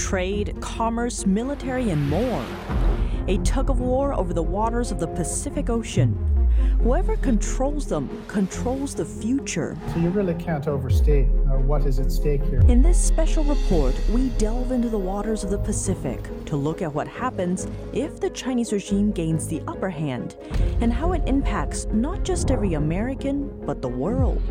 trade, 0.00 0.56
commerce, 0.60 1.26
military, 1.26 1.90
and 1.90 2.08
more. 2.08 2.44
A 3.28 3.36
tug 3.38 3.68
of 3.68 3.80
war 3.80 4.14
over 4.14 4.32
the 4.32 4.42
waters 4.42 4.90
of 4.90 4.98
the 4.98 5.06
Pacific 5.06 5.68
Ocean. 5.68 6.16
Whoever 6.82 7.16
controls 7.18 7.86
them 7.86 8.08
controls 8.26 8.94
the 8.94 9.04
future. 9.04 9.76
So 9.92 10.00
you 10.00 10.08
really 10.08 10.34
can't 10.34 10.66
overstate 10.66 11.26
uh, 11.26 11.58
what 11.58 11.84
is 11.84 11.98
at 11.98 12.10
stake 12.10 12.42
here. 12.44 12.60
In 12.60 12.80
this 12.80 12.98
special 12.98 13.44
report, 13.44 13.94
we 14.10 14.30
delve 14.30 14.72
into 14.72 14.88
the 14.88 14.98
waters 14.98 15.44
of 15.44 15.50
the 15.50 15.58
Pacific 15.58 16.18
to 16.46 16.56
look 16.56 16.80
at 16.80 16.92
what 16.92 17.06
happens 17.06 17.66
if 17.92 18.18
the 18.20 18.30
Chinese 18.30 18.72
regime 18.72 19.12
gains 19.12 19.46
the 19.46 19.62
upper 19.68 19.90
hand 19.90 20.36
and 20.80 20.90
how 20.90 21.12
it 21.12 21.22
impacts 21.26 21.84
not 21.92 22.22
just 22.22 22.50
every 22.50 22.72
American, 22.72 23.50
but 23.66 23.82
the 23.82 23.88
world. 23.88 24.42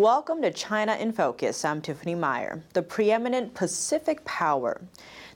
Welcome 0.00 0.40
to 0.40 0.50
China 0.50 0.94
in 0.94 1.12
Focus. 1.12 1.62
I'm 1.62 1.82
Tiffany 1.82 2.14
Meyer. 2.14 2.62
The 2.72 2.80
preeminent 2.80 3.52
Pacific 3.52 4.24
power. 4.24 4.80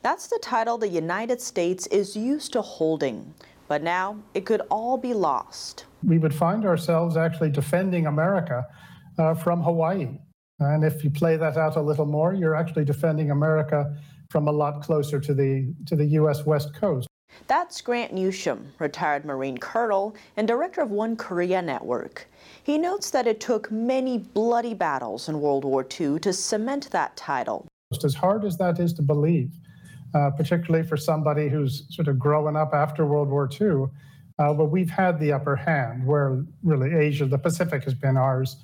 That's 0.01 0.29
the 0.29 0.39
title 0.41 0.79
the 0.79 0.89
United 0.89 1.43
States 1.43 1.87
is 1.89 2.17
used 2.17 2.55
to 2.55 2.63
holding. 2.63 3.35
But 3.69 3.83
now 3.83 4.23
it 4.33 4.47
could 4.47 4.63
all 4.71 4.97
be 4.97 5.13
lost. 5.13 5.85
We 6.03 6.17
would 6.17 6.35
find 6.35 6.65
ourselves 6.65 7.15
actually 7.15 7.51
defending 7.51 8.07
America 8.07 8.65
uh, 9.19 9.35
from 9.35 9.63
Hawaii. 9.63 10.09
And 10.59 10.83
if 10.83 11.05
you 11.05 11.11
play 11.11 11.37
that 11.37 11.59
out 11.59 11.77
a 11.77 11.83
little 11.83 12.07
more, 12.07 12.33
you're 12.33 12.55
actually 12.55 12.87
defending 12.87 13.33
America 13.33 13.95
from 14.31 14.49
a 14.49 14.53
lot 14.53 14.83
closer 14.83 15.21
to 15.21 15.35
the, 15.35 15.75
to 15.85 15.95
the 15.95 16.07
U.S. 16.21 16.47
West 16.47 16.75
Coast. 16.75 17.07
That's 17.47 17.80
Grant 17.80 18.15
Newsham, 18.15 18.66
retired 18.79 19.24
Marine 19.24 19.59
colonel 19.59 20.15
and 20.37 20.48
director 20.48 20.80
of 20.80 20.91
One 20.91 21.16
Korea 21.16 21.61
Network. 21.61 22.27
He 22.62 22.78
notes 22.78 23.11
that 23.11 23.27
it 23.27 23.41
took 23.41 23.70
many 23.70 24.19
bloody 24.19 24.75
battles 24.75 25.28
in 25.28 25.41
World 25.41 25.64
War 25.64 25.86
II 26.00 26.19
to 26.20 26.33
cement 26.33 26.91
that 26.91 27.17
title. 27.17 27.67
Just 27.92 28.05
As 28.05 28.14
hard 28.14 28.44
as 28.44 28.56
that 28.59 28.78
is 28.78 28.92
to 28.94 29.03
believe, 29.03 29.53
uh, 30.14 30.31
particularly 30.31 30.86
for 30.86 30.97
somebody 30.97 31.48
who's 31.48 31.84
sort 31.94 32.09
of 32.09 32.19
growing 32.19 32.56
up 32.56 32.72
after 32.72 33.06
World 33.06 33.28
War 33.28 33.48
II, 33.61 33.87
uh, 34.39 34.53
but 34.53 34.66
we've 34.66 34.91
had 34.91 35.20
the 35.20 35.33
upper 35.33 35.55
hand 35.55 36.05
where 36.06 36.44
really 36.62 36.92
Asia, 36.94 37.27
the 37.27 37.39
Pacific 37.39 37.84
has 37.84 37.94
been 37.94 38.16
ours. 38.16 38.56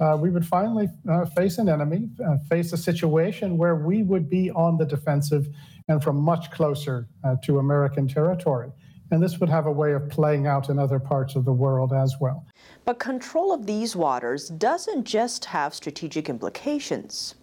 Uh, 0.00 0.16
we 0.20 0.30
would 0.30 0.46
finally 0.46 0.88
uh, 1.10 1.24
face 1.24 1.58
an 1.58 1.68
enemy, 1.68 2.08
uh, 2.26 2.36
face 2.48 2.72
a 2.72 2.76
situation 2.76 3.56
where 3.56 3.76
we 3.76 4.02
would 4.02 4.28
be 4.28 4.50
on 4.50 4.76
the 4.76 4.84
defensive 4.84 5.48
and 5.88 6.02
from 6.02 6.16
much 6.16 6.50
closer 6.50 7.08
uh, 7.24 7.36
to 7.42 7.58
American 7.58 8.06
territory. 8.06 8.70
And 9.10 9.22
this 9.22 9.38
would 9.38 9.48
have 9.48 9.66
a 9.66 9.72
way 9.72 9.92
of 9.92 10.08
playing 10.10 10.46
out 10.48 10.68
in 10.68 10.78
other 10.78 10.98
parts 10.98 11.36
of 11.36 11.44
the 11.44 11.52
world 11.52 11.92
as 11.92 12.16
well. 12.20 12.44
But 12.84 12.98
control 12.98 13.52
of 13.52 13.64
these 13.64 13.94
waters 13.94 14.48
doesn't 14.48 15.04
just 15.04 15.44
have 15.46 15.74
strategic 15.74 16.28
implications. 16.28 17.36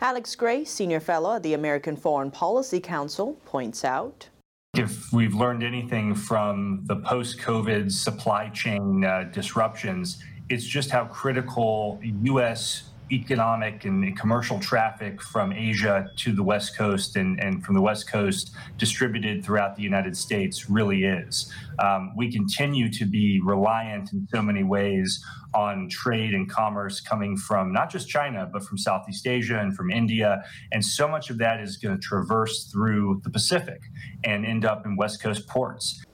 Alex 0.00 0.34
Gray, 0.34 0.64
Senior 0.64 1.00
Fellow 1.00 1.36
at 1.36 1.42
the 1.42 1.54
American 1.54 1.94
Foreign 1.94 2.30
Policy 2.30 2.80
Council, 2.80 3.34
points 3.44 3.84
out. 3.84 4.28
If 4.74 5.12
we've 5.12 5.34
learned 5.34 5.62
anything 5.62 6.14
from 6.14 6.82
the 6.84 6.96
post 6.96 7.38
COVID 7.38 7.90
supply 7.92 8.48
chain 8.48 9.04
uh, 9.04 9.24
disruptions, 9.32 10.22
it's 10.50 10.64
just 10.64 10.90
how 10.90 11.06
critical 11.06 11.98
U.S 12.02 12.90
economic 13.12 13.84
and 13.84 14.16
commercial 14.16 14.58
traffic 14.60 15.20
from 15.20 15.52
Asia 15.52 16.10
to 16.16 16.32
the 16.32 16.42
West 16.42 16.76
Coast 16.76 17.16
and, 17.16 17.40
and 17.40 17.64
from 17.64 17.74
the 17.74 17.80
West 17.80 18.08
Coast 18.10 18.52
distributed 18.78 19.44
throughout 19.44 19.76
the 19.76 19.82
United 19.82 20.16
States 20.16 20.70
really 20.70 21.04
is. 21.04 21.52
Um, 21.78 22.12
we 22.16 22.30
continue 22.30 22.90
to 22.92 23.04
be 23.04 23.40
reliant 23.42 24.12
in 24.12 24.28
so 24.32 24.42
many 24.42 24.62
ways 24.62 25.24
on 25.54 25.88
trade 25.88 26.34
and 26.34 26.48
commerce 26.48 27.00
coming 27.00 27.36
from 27.36 27.72
not 27.72 27.90
just 27.90 28.08
China, 28.08 28.48
but 28.52 28.62
from 28.62 28.78
Southeast 28.78 29.26
Asia 29.26 29.58
and 29.58 29.74
from 29.74 29.90
India. 29.90 30.42
And 30.70 30.84
so 30.84 31.08
much 31.08 31.30
of 31.30 31.38
that 31.38 31.60
is 31.60 31.76
going 31.76 31.96
to 31.96 32.00
traverse 32.00 32.70
through 32.70 33.20
the 33.24 33.30
Pacific 33.30 33.80
and 34.24 34.46
end 34.46 34.64
up 34.64 34.86
in 34.86 34.96
West 34.96 35.20
Coast 35.20 35.48
ports. 35.48 36.04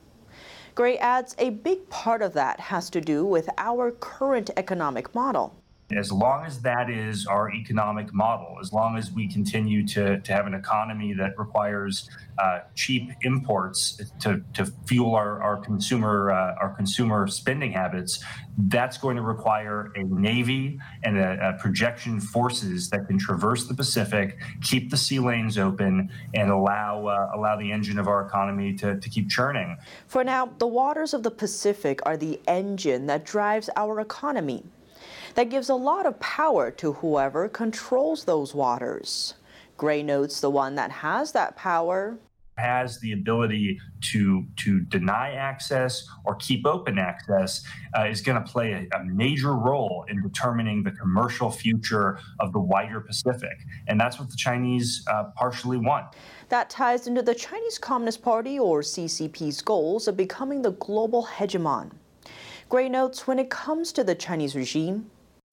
Gray 0.76 0.98
adds 0.98 1.34
a 1.38 1.48
big 1.48 1.88
part 1.88 2.20
of 2.20 2.34
that 2.34 2.60
has 2.60 2.90
to 2.90 3.00
do 3.00 3.24
with 3.24 3.48
our 3.56 3.92
current 3.92 4.50
economic 4.58 5.14
model. 5.14 5.56
As 5.94 6.10
long 6.10 6.44
as 6.44 6.62
that 6.62 6.90
is 6.90 7.26
our 7.26 7.52
economic 7.52 8.12
model, 8.12 8.58
as 8.60 8.72
long 8.72 8.96
as 8.98 9.12
we 9.12 9.28
continue 9.28 9.86
to, 9.86 10.18
to 10.18 10.32
have 10.32 10.46
an 10.46 10.54
economy 10.54 11.14
that 11.14 11.38
requires 11.38 12.10
uh, 12.38 12.60
cheap 12.74 13.12
imports 13.22 14.00
to, 14.20 14.42
to 14.54 14.66
fuel 14.86 15.14
our, 15.14 15.40
our 15.40 15.56
consumer 15.56 16.32
uh, 16.32 16.56
our 16.60 16.74
consumer 16.74 17.28
spending 17.28 17.70
habits, 17.70 18.22
that's 18.58 18.98
going 18.98 19.16
to 19.16 19.22
require 19.22 19.92
a 19.94 20.02
navy 20.02 20.78
and 21.04 21.18
a, 21.18 21.50
a, 21.50 21.52
projection 21.60 22.20
forces 22.20 22.90
that 22.90 23.06
can 23.06 23.18
traverse 23.18 23.66
the 23.66 23.74
Pacific, 23.74 24.38
keep 24.62 24.90
the 24.90 24.96
sea 24.96 25.18
lanes 25.18 25.56
open, 25.56 26.10
and 26.34 26.50
allow 26.50 27.06
uh, 27.06 27.30
allow 27.34 27.56
the 27.56 27.70
engine 27.70 27.98
of 27.98 28.08
our 28.08 28.26
economy 28.26 28.74
to, 28.74 28.98
to 28.98 29.08
keep 29.08 29.30
churning. 29.30 29.76
For 30.08 30.24
now, 30.24 30.50
the 30.58 30.66
waters 30.66 31.14
of 31.14 31.22
the 31.22 31.30
Pacific 31.30 32.00
are 32.04 32.16
the 32.16 32.40
engine 32.48 33.06
that 33.06 33.24
drives 33.24 33.70
our 33.76 34.00
economy 34.00 34.64
that 35.36 35.50
gives 35.50 35.68
a 35.68 35.74
lot 35.74 36.06
of 36.06 36.18
power 36.18 36.70
to 36.72 36.94
whoever 36.94 37.48
controls 37.48 38.24
those 38.24 38.54
waters. 38.54 39.34
Gray 39.76 40.02
notes 40.02 40.40
the 40.40 40.50
one 40.50 40.74
that 40.74 40.90
has 40.90 41.32
that 41.32 41.56
power 41.56 42.18
has 42.56 42.98
the 43.00 43.12
ability 43.12 43.78
to 44.00 44.46
to 44.56 44.80
deny 44.80 45.32
access 45.32 46.08
or 46.24 46.34
keep 46.36 46.64
open 46.66 46.98
access 46.98 47.62
uh, 47.98 48.04
is 48.04 48.22
going 48.22 48.42
to 48.42 48.50
play 48.50 48.72
a, 48.72 48.96
a, 48.96 49.04
major 49.04 49.54
role 49.54 50.06
in 50.08 50.22
determining 50.22 50.82
the 50.82 50.90
commercial 50.92 51.50
future 51.50 52.18
of 52.40 52.54
the 52.54 52.58
wider 52.58 52.98
Pacific, 53.02 53.58
and 53.88 54.00
that's 54.00 54.18
what 54.18 54.30
the 54.30 54.36
Chinese 54.36 55.04
uh, 55.08 55.24
partially 55.36 55.76
want. 55.76 56.06
That 56.48 56.70
ties 56.70 57.06
into 57.06 57.20
the 57.20 57.34
Chinese 57.34 57.76
Communist 57.76 58.22
Party 58.22 58.58
or 58.58 58.80
CCP's 58.80 59.60
goals 59.60 60.08
of 60.08 60.16
becoming 60.16 60.62
the 60.62 60.72
global 60.72 61.26
hegemon. 61.26 61.90
Gray 62.70 62.88
notes 62.88 63.26
when 63.26 63.38
it 63.38 63.50
comes 63.50 63.92
to 63.92 64.02
the 64.02 64.14
Chinese 64.14 64.56
regime, 64.56 65.10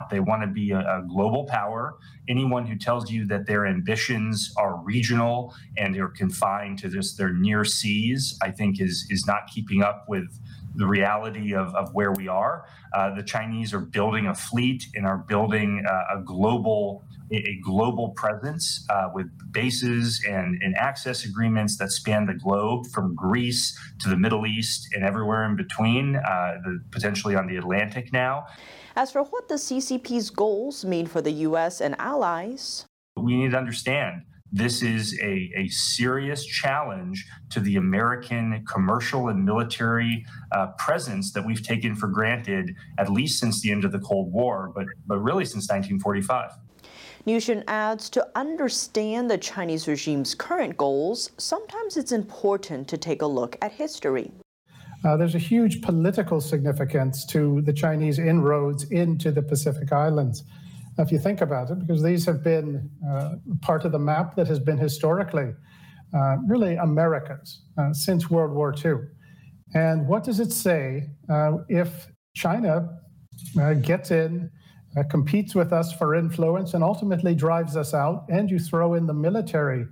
they 0.10 0.20
want 0.20 0.42
to 0.42 0.48
be 0.48 0.72
a, 0.72 0.80
a, 0.80 1.04
global 1.08 1.46
power. 1.46 1.98
Anyone 2.28 2.66
who 2.66 2.76
tells 2.76 3.12
you 3.12 3.26
that 3.28 3.46
their 3.46 3.66
ambitions 3.66 4.54
are 4.58 4.78
regional 4.78 5.54
and 5.78 5.94
they're 5.94 6.10
confined 6.10 6.80
to 6.80 6.90
just 6.90 7.18
their 7.18 7.34
near 7.34 7.64
seas, 7.64 8.38
I 8.42 8.52
think 8.52 8.80
is 8.82 9.08
is 9.10 9.26
not 9.28 9.48
keeping 9.54 9.82
up 9.82 10.06
with 10.08 10.28
the 10.76 10.86
reality 10.86 11.54
of, 11.54 11.74
of 11.76 11.94
where 11.94 12.12
we 12.12 12.28
are. 12.28 12.66
Uh, 12.94 13.14
the 13.16 13.24
Chinese 13.24 13.74
are 13.74 13.80
building 13.80 14.28
a 14.28 14.36
fleet 14.36 14.86
and 14.96 15.06
are 15.06 15.18
building 15.18 15.84
uh, 15.88 16.18
a 16.18 16.22
global 16.22 17.04
a 17.32 17.60
global 17.64 18.10
presence 18.10 18.86
uh, 18.90 19.10
with 19.14 19.26
bases 19.52 20.24
and, 20.28 20.62
and 20.62 20.76
access 20.76 21.26
agreements 21.26 21.78
that 21.78 21.92
span 21.92 22.28
the 22.28 22.34
globe 22.34 22.86
from 22.94 23.16
Greece 23.16 23.78
to 24.00 24.10
the 24.10 24.18
Middle 24.18 24.46
East 24.46 24.90
and 24.94 25.04
everywhere 25.04 25.46
in 25.46 25.56
between, 25.56 26.18
uh, 26.18 26.56
the, 26.64 26.80
potentially 26.92 27.36
on 27.36 27.48
the 27.48 27.58
Atlantic 27.58 28.14
now. 28.14 28.46
As 28.96 29.12
for 29.12 29.24
what 29.24 29.48
the 29.48 29.56
CCP's 29.56 30.30
goals 30.30 30.86
mean 30.86 31.08
for 31.08 31.22
the 31.22 31.32
U.S. 31.32 31.82
and 31.82 31.96
allies, 32.00 32.86
we 33.16 33.36
need 33.36 33.52
to 33.52 33.58
understand 33.58 34.24
this 34.54 34.84
is 34.84 35.20
a, 35.20 35.52
a 35.58 35.68
serious 35.68 36.46
challenge 36.46 37.26
to 37.50 37.60
the 37.60 37.78
American 37.78 38.64
commercial 38.72 39.30
and 39.30 39.44
military 39.44 40.24
uh, 40.52 40.68
presence 40.78 41.34
that 41.34 41.44
we've 41.44 41.64
taken 41.64 41.96
for 41.96 42.08
granted, 42.08 42.76
at 43.00 43.12
least 43.12 43.40
since 43.40 43.62
the 43.62 43.72
end 43.72 43.84
of 43.84 43.92
the 43.92 44.00
Cold 44.00 44.32
War, 44.32 44.72
but, 44.76 44.86
but 45.08 45.18
really 45.18 45.44
since 45.44 45.68
1945. 45.70 46.52
Newsham 47.26 47.64
adds 47.68 48.12
to 48.12 48.28
understand 48.36 49.32
the 49.32 49.40
Chinese 49.40 49.88
regime's 49.88 50.36
current 50.36 50.78
goals, 50.78 51.32
sometimes 51.38 51.98
it's 51.98 52.12
important 52.12 52.88
to 52.90 52.98
take 52.98 53.24
a 53.24 53.28
look 53.28 53.58
at 53.62 53.72
history. 53.72 54.30
Uh, 55.04 55.18
there's 55.18 55.36
a 55.36 55.40
huge 55.40 55.82
political 55.82 56.40
significance 56.40 57.26
to 57.26 57.62
the 57.62 57.74
Chinese 57.74 58.20
inroads 58.20 58.84
into 58.92 59.32
the 59.32 59.42
Pacific 59.42 59.92
Islands, 59.92 60.44
if 60.98 61.12
you 61.12 61.20
think 61.20 61.42
about 61.42 61.70
it, 61.72 61.80
because 61.80 62.04
these 62.04 62.26
have 62.26 62.44
been 62.44 62.90
uh, 63.10 63.36
part 63.62 63.86
of 63.86 63.92
the 63.92 64.00
map 64.00 64.36
that 64.36 64.48
has 64.48 64.60
been 64.60 64.78
historically 64.78 65.54
uh, 66.14 66.38
really 66.48 66.76
America's 66.76 67.64
uh, 67.78 67.92
since 67.94 68.30
World 68.30 68.54
War 68.54 68.74
II. 68.84 68.96
And 69.74 70.08
what 70.08 70.24
does 70.24 70.40
it 70.40 70.52
say 70.52 71.10
uh, 71.30 71.58
if 71.68 72.08
China 72.36 73.00
uh, 73.60 73.74
gets 73.74 74.12
in, 74.12 74.52
competes 75.10 75.56
with 75.56 75.74
us 75.74 75.92
for 75.92 76.14
influence, 76.14 76.76
and 76.76 76.84
ultimately 76.84 77.34
drives 77.34 77.76
us 77.76 77.96
out, 77.96 78.26
and 78.30 78.52
you 78.52 78.60
throw 78.60 78.94
in 78.94 79.08
the 79.08 79.14
military 79.14 79.88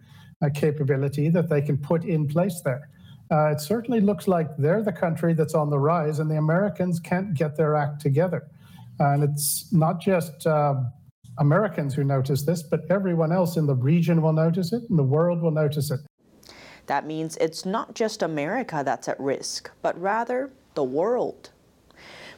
capability 0.54 1.30
that 1.30 1.50
they 1.50 1.62
can 1.62 1.78
put 1.78 2.04
in 2.06 2.28
place 2.28 2.62
there? 2.64 2.92
uh, 3.32 3.48
it 3.48 3.62
certainly 3.62 4.02
looks 4.02 4.28
like 4.28 4.56
they're 4.58 4.84
the 4.84 4.92
country 4.92 5.34
that's 5.34 5.56
on 5.56 5.70
the 5.70 5.80
rise, 5.80 6.20
and 6.20 6.30
the 6.30 6.38
Americans 6.38 7.00
can't 7.00 7.34
get 7.34 7.56
their 7.56 7.76
act 7.76 8.02
together. 8.02 8.51
And 9.02 9.24
it's 9.24 9.74
not 9.74 10.00
just 10.00 10.46
uh, 10.46 10.76
Americans 11.40 11.96
who 11.96 12.04
notice 12.04 12.44
this, 12.44 12.62
but 12.62 12.82
everyone 12.92 13.32
else 13.32 13.58
in 13.58 13.66
the 13.66 13.74
region 13.74 14.22
will 14.22 14.34
notice 14.34 14.74
it, 14.74 14.84
and 14.90 15.00
the 15.00 15.04
world 15.04 15.42
will 15.42 15.52
notice 15.52 15.90
it. 15.90 16.00
That 16.86 17.08
means 17.08 17.36
it's 17.38 17.66
not 17.66 17.96
just 17.96 18.22
America 18.22 18.84
that's 18.86 19.08
at 19.08 19.20
risk, 19.20 19.72
but 19.82 20.00
rather 20.00 20.52
the 20.76 20.84
world. 20.84 21.50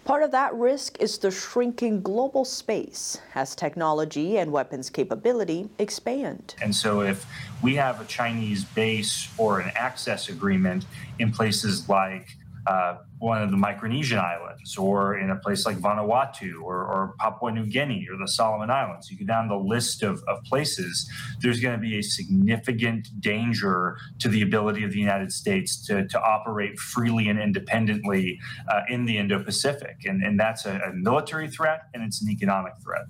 Part 0.06 0.24
of 0.24 0.32
that 0.32 0.54
risk 0.54 1.02
is 1.02 1.18
the 1.18 1.32
shrinking 1.32 2.02
global 2.02 2.46
space 2.46 3.20
as 3.36 3.56
technology 3.56 4.38
and 4.38 4.52
weapons 4.52 4.90
capability 4.90 5.70
expand. 5.80 6.56
And 6.62 6.74
so, 6.74 7.02
if 7.02 7.26
we 7.62 7.76
have 7.76 8.00
a 8.00 8.06
Chinese 8.06 8.64
base 8.64 9.30
or 9.38 9.60
an 9.60 9.72
access 9.76 10.30
agreement 10.30 10.86
in 11.20 11.32
places 11.32 11.90
like 11.90 12.38
uh, 12.66 12.98
one 13.20 13.42
of 13.42 13.52
the 13.52 13.58
Micronesian 13.58 14.20
islands 14.20 14.78
or 14.78 15.18
in 15.18 15.30
a 15.30 15.36
place 15.38 15.66
like 15.66 15.78
Vanuatu 15.78 16.62
or, 16.62 16.86
or, 16.86 17.16
Papua 17.20 17.52
New 17.52 17.66
Guinea 17.66 18.08
or 18.12 18.18
the 18.18 18.28
Solomon 18.28 18.70
Islands. 18.70 19.10
You 19.10 19.18
go 19.18 19.26
down 19.26 19.48
the 19.48 19.56
list 19.56 20.04
of, 20.04 20.24
of 20.28 20.44
places, 20.44 21.10
there's 21.42 21.60
going 21.60 21.76
to 21.76 21.82
be 21.82 22.00
a 22.00 22.02
significant 22.02 23.10
danger 23.22 23.98
to 24.20 24.28
the 24.28 24.42
ability 24.42 24.84
of 24.84 24.92
the 24.92 25.00
United 25.00 25.32
States 25.32 25.86
to, 25.88 26.08
to 26.08 26.22
operate 26.22 26.80
freely 26.80 27.30
and 27.30 27.40
independently 27.40 28.40
uh, 28.70 28.82
in 28.90 29.06
the 29.06 29.18
Indo 29.18 29.44
Pacific. 29.44 29.98
And, 30.06 30.24
and 30.24 30.40
that's 30.40 30.66
a, 30.66 30.80
a 30.80 30.94
military 30.94 31.50
threat 31.50 31.84
and 31.94 32.04
it's 32.04 32.22
an 32.22 32.30
economic 32.30 32.74
threat. 32.82 33.06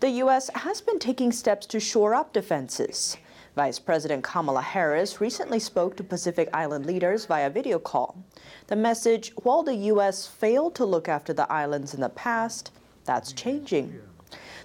The 0.00 0.10
U.S. 0.10 0.50
has 0.54 0.80
been 0.80 0.98
taking 0.98 1.32
steps 1.32 1.66
to 1.66 1.80
shore 1.80 2.14
up 2.14 2.32
defenses. 2.32 3.16
Vice 3.56 3.78
President 3.78 4.22
Kamala 4.22 4.60
Harris 4.60 5.18
recently 5.18 5.58
spoke 5.58 5.96
to 5.96 6.04
Pacific 6.04 6.50
Island 6.52 6.84
leaders 6.84 7.24
via 7.24 7.48
video 7.48 7.78
call. 7.78 8.22
The 8.66 8.76
message 8.76 9.32
while 9.44 9.62
the 9.62 9.74
U.S. 9.96 10.26
failed 10.26 10.74
to 10.74 10.84
look 10.84 11.08
after 11.08 11.32
the 11.32 11.50
islands 11.50 11.94
in 11.94 12.02
the 12.02 12.10
past, 12.10 12.70
that's 13.06 13.32
changing. 13.32 13.98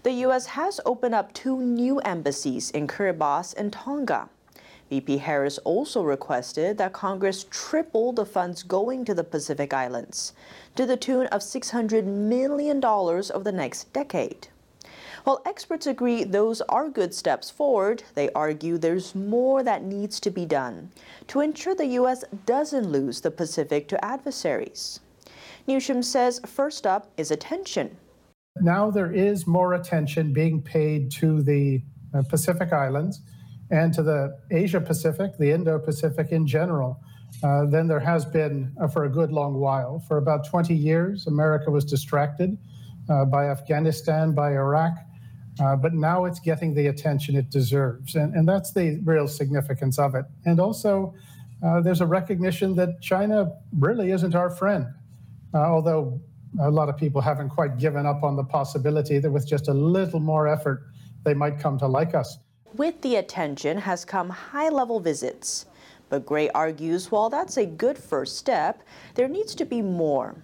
The 0.03 0.11
U.S. 0.25 0.45
has 0.47 0.81
opened 0.85 1.15
up 1.15 1.31
two 1.31 1.61
new 1.61 1.99
embassies 1.99 2.69
in 2.71 2.85
Kiribati 2.85 3.55
and 3.55 3.71
Tonga. 3.71 4.27
VP 4.89 5.19
Harris 5.19 5.57
also 5.59 6.03
requested 6.03 6.77
that 6.77 6.91
Congress 6.91 7.45
triple 7.49 8.11
the 8.11 8.25
funds 8.25 8.61
going 8.61 9.05
to 9.05 9.13
the 9.13 9.23
Pacific 9.23 9.73
Islands 9.73 10.33
to 10.75 10.85
the 10.85 10.97
tune 10.97 11.27
of 11.27 11.39
$600 11.39 12.03
million 12.03 12.83
over 12.83 13.41
the 13.41 13.53
next 13.53 13.93
decade. 13.93 14.49
While 15.23 15.41
experts 15.45 15.85
agree 15.85 16.23
those 16.23 16.61
are 16.61 16.89
good 16.89 17.13
steps 17.13 17.49
forward, 17.49 18.03
they 18.15 18.31
argue 18.31 18.77
there's 18.77 19.13
more 19.13 19.61
that 19.61 19.83
needs 19.83 20.19
to 20.21 20.31
be 20.31 20.45
done 20.45 20.89
to 21.27 21.41
ensure 21.41 21.75
the 21.75 21.85
U.S. 22.01 22.23
doesn't 22.45 22.87
lose 22.87 23.21
the 23.21 23.29
Pacific 23.29 23.87
to 23.89 24.03
adversaries. 24.03 24.99
Newsham 25.67 26.03
says 26.03 26.41
first 26.47 26.87
up 26.87 27.11
is 27.17 27.29
attention. 27.29 27.95
Now 28.61 28.89
there 28.89 29.11
is 29.13 29.45
more 29.45 29.75
attention 29.75 30.33
being 30.33 30.61
paid 30.61 31.11
to 31.11 31.43
the 31.43 31.81
uh, 32.13 32.23
Pacific 32.23 32.73
Islands 32.73 33.21
and 33.69 33.93
to 33.93 34.03
the 34.03 34.37
Asia 34.49 34.81
Pacific, 34.81 35.37
the 35.37 35.51
Indo 35.51 35.77
Pacific 35.77 36.31
in 36.31 36.47
general, 36.47 36.99
uh, 37.43 37.65
than 37.65 37.87
there 37.87 37.99
has 37.99 38.25
been 38.25 38.73
uh, 38.81 38.87
for 38.87 39.05
a 39.05 39.09
good 39.09 39.31
long 39.31 39.53
while. 39.53 40.03
For 40.07 40.17
about 40.17 40.45
20 40.47 40.73
years, 40.73 41.27
America 41.27 41.69
was 41.69 41.85
distracted 41.85 42.57
uh, 43.09 43.25
by 43.25 43.45
Afghanistan, 43.49 44.33
by 44.33 44.51
Iraq, 44.51 44.93
uh, 45.59 45.75
but 45.75 45.93
now 45.93 46.25
it's 46.25 46.39
getting 46.39 46.73
the 46.73 46.87
attention 46.87 47.35
it 47.35 47.49
deserves. 47.49 48.15
And, 48.15 48.33
and 48.35 48.47
that's 48.47 48.71
the 48.73 48.99
real 49.03 49.27
significance 49.27 49.99
of 49.99 50.15
it. 50.15 50.25
And 50.45 50.59
also, 50.59 51.13
uh, 51.63 51.81
there's 51.81 52.01
a 52.01 52.05
recognition 52.05 52.75
that 52.75 53.01
China 53.01 53.51
really 53.77 54.11
isn't 54.11 54.33
our 54.33 54.49
friend, 54.49 54.87
uh, 55.53 55.57
although 55.57 56.19
a 56.59 56.69
lot 56.69 56.89
of 56.89 56.97
people 56.97 57.21
haven't 57.21 57.49
quite 57.49 57.77
given 57.77 58.05
up 58.05 58.23
on 58.23 58.35
the 58.35 58.43
possibility 58.43 59.19
that 59.19 59.31
with 59.31 59.47
just 59.47 59.67
a 59.67 59.73
little 59.73 60.19
more 60.19 60.47
effort, 60.47 60.83
they 61.23 61.33
might 61.33 61.59
come 61.59 61.77
to 61.77 61.87
like 61.87 62.15
us. 62.15 62.37
With 62.75 63.01
the 63.01 63.17
attention 63.17 63.77
has 63.77 64.05
come 64.05 64.29
high 64.29 64.69
level 64.69 64.99
visits. 64.99 65.65
But 66.09 66.25
Gray 66.25 66.49
argues 66.49 67.11
while 67.11 67.29
that's 67.29 67.57
a 67.57 67.65
good 67.65 67.97
first 67.97 68.37
step, 68.37 68.83
there 69.15 69.29
needs 69.29 69.55
to 69.55 69.65
be 69.65 69.81
more. 69.81 70.35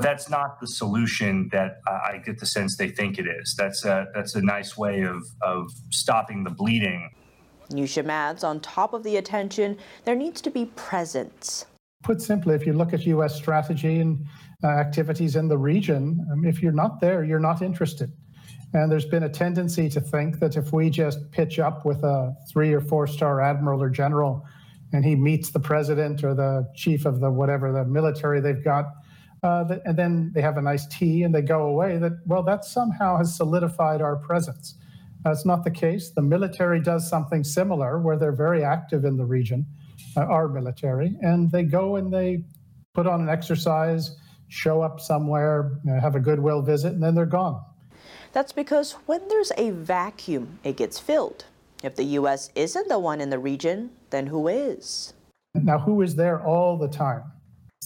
That's 0.00 0.30
not 0.30 0.60
the 0.60 0.66
solution 0.66 1.48
that 1.52 1.80
I 1.86 2.18
get 2.24 2.38
the 2.38 2.46
sense 2.46 2.76
they 2.76 2.88
think 2.88 3.18
it 3.18 3.26
is. 3.26 3.54
That's 3.56 3.84
a, 3.84 4.06
that's 4.14 4.34
a 4.34 4.42
nice 4.42 4.76
way 4.76 5.02
of, 5.02 5.22
of 5.42 5.70
stopping 5.90 6.44
the 6.44 6.50
bleeding. 6.50 7.10
Newsham 7.70 8.08
adds, 8.08 8.42
on 8.42 8.60
top 8.60 8.92
of 8.92 9.02
the 9.02 9.16
attention, 9.16 9.78
there 10.04 10.16
needs 10.16 10.40
to 10.40 10.50
be 10.50 10.66
presence. 10.76 11.66
Put 12.02 12.20
simply, 12.20 12.54
if 12.54 12.66
you 12.66 12.72
look 12.72 12.92
at 12.92 13.04
U.S. 13.06 13.36
strategy 13.36 14.00
and 14.00 14.26
uh, 14.64 14.68
activities 14.68 15.36
in 15.36 15.48
the 15.48 15.58
region, 15.58 16.26
um, 16.32 16.44
if 16.44 16.62
you're 16.62 16.72
not 16.72 17.00
there, 17.00 17.24
you're 17.24 17.38
not 17.38 17.62
interested. 17.62 18.10
And 18.72 18.90
there's 18.90 19.06
been 19.06 19.24
a 19.24 19.28
tendency 19.28 19.88
to 19.90 20.00
think 20.00 20.38
that 20.38 20.56
if 20.56 20.72
we 20.72 20.90
just 20.90 21.30
pitch 21.32 21.58
up 21.58 21.84
with 21.84 22.02
a 22.04 22.34
three 22.50 22.72
or 22.72 22.80
four 22.80 23.06
star 23.06 23.40
admiral 23.40 23.82
or 23.82 23.90
general 23.90 24.44
and 24.92 25.04
he 25.04 25.14
meets 25.14 25.50
the 25.50 25.60
president 25.60 26.24
or 26.24 26.34
the 26.34 26.68
chief 26.74 27.04
of 27.04 27.20
the 27.20 27.30
whatever 27.30 27.72
the 27.72 27.84
military 27.84 28.40
they've 28.40 28.62
got, 28.62 28.86
uh, 29.42 29.64
that, 29.64 29.82
and 29.84 29.96
then 29.96 30.30
they 30.34 30.42
have 30.42 30.56
a 30.56 30.62
nice 30.62 30.86
tea 30.86 31.22
and 31.22 31.34
they 31.34 31.42
go 31.42 31.62
away, 31.62 31.98
that, 31.98 32.12
well, 32.26 32.42
that 32.42 32.64
somehow 32.64 33.16
has 33.16 33.36
solidified 33.36 34.02
our 34.02 34.16
presence. 34.16 34.76
That's 35.24 35.44
not 35.44 35.64
the 35.64 35.70
case. 35.70 36.10
The 36.10 36.22
military 36.22 36.80
does 36.80 37.08
something 37.08 37.44
similar 37.44 37.98
where 37.98 38.16
they're 38.16 38.32
very 38.32 38.64
active 38.64 39.04
in 39.04 39.16
the 39.16 39.24
region, 39.24 39.66
uh, 40.16 40.20
our 40.22 40.48
military, 40.48 41.16
and 41.20 41.50
they 41.50 41.62
go 41.62 41.96
and 41.96 42.12
they 42.12 42.44
put 42.94 43.06
on 43.06 43.20
an 43.20 43.28
exercise, 43.28 44.16
show 44.48 44.80
up 44.80 45.00
somewhere, 45.00 45.78
you 45.84 45.92
know, 45.92 46.00
have 46.00 46.16
a 46.16 46.20
goodwill 46.20 46.62
visit, 46.62 46.92
and 46.92 47.02
then 47.02 47.14
they're 47.14 47.26
gone. 47.26 47.62
That's 48.32 48.52
because 48.52 48.92
when 49.06 49.28
there's 49.28 49.52
a 49.56 49.70
vacuum, 49.70 50.58
it 50.64 50.76
gets 50.76 50.98
filled. 50.98 51.44
If 51.82 51.96
the 51.96 52.04
U.S. 52.04 52.50
isn't 52.54 52.88
the 52.88 52.98
one 52.98 53.20
in 53.20 53.30
the 53.30 53.38
region, 53.38 53.90
then 54.10 54.26
who 54.26 54.48
is? 54.48 55.14
Now, 55.54 55.78
who 55.78 56.02
is 56.02 56.14
there 56.14 56.44
all 56.44 56.76
the 56.76 56.88
time? 56.88 57.24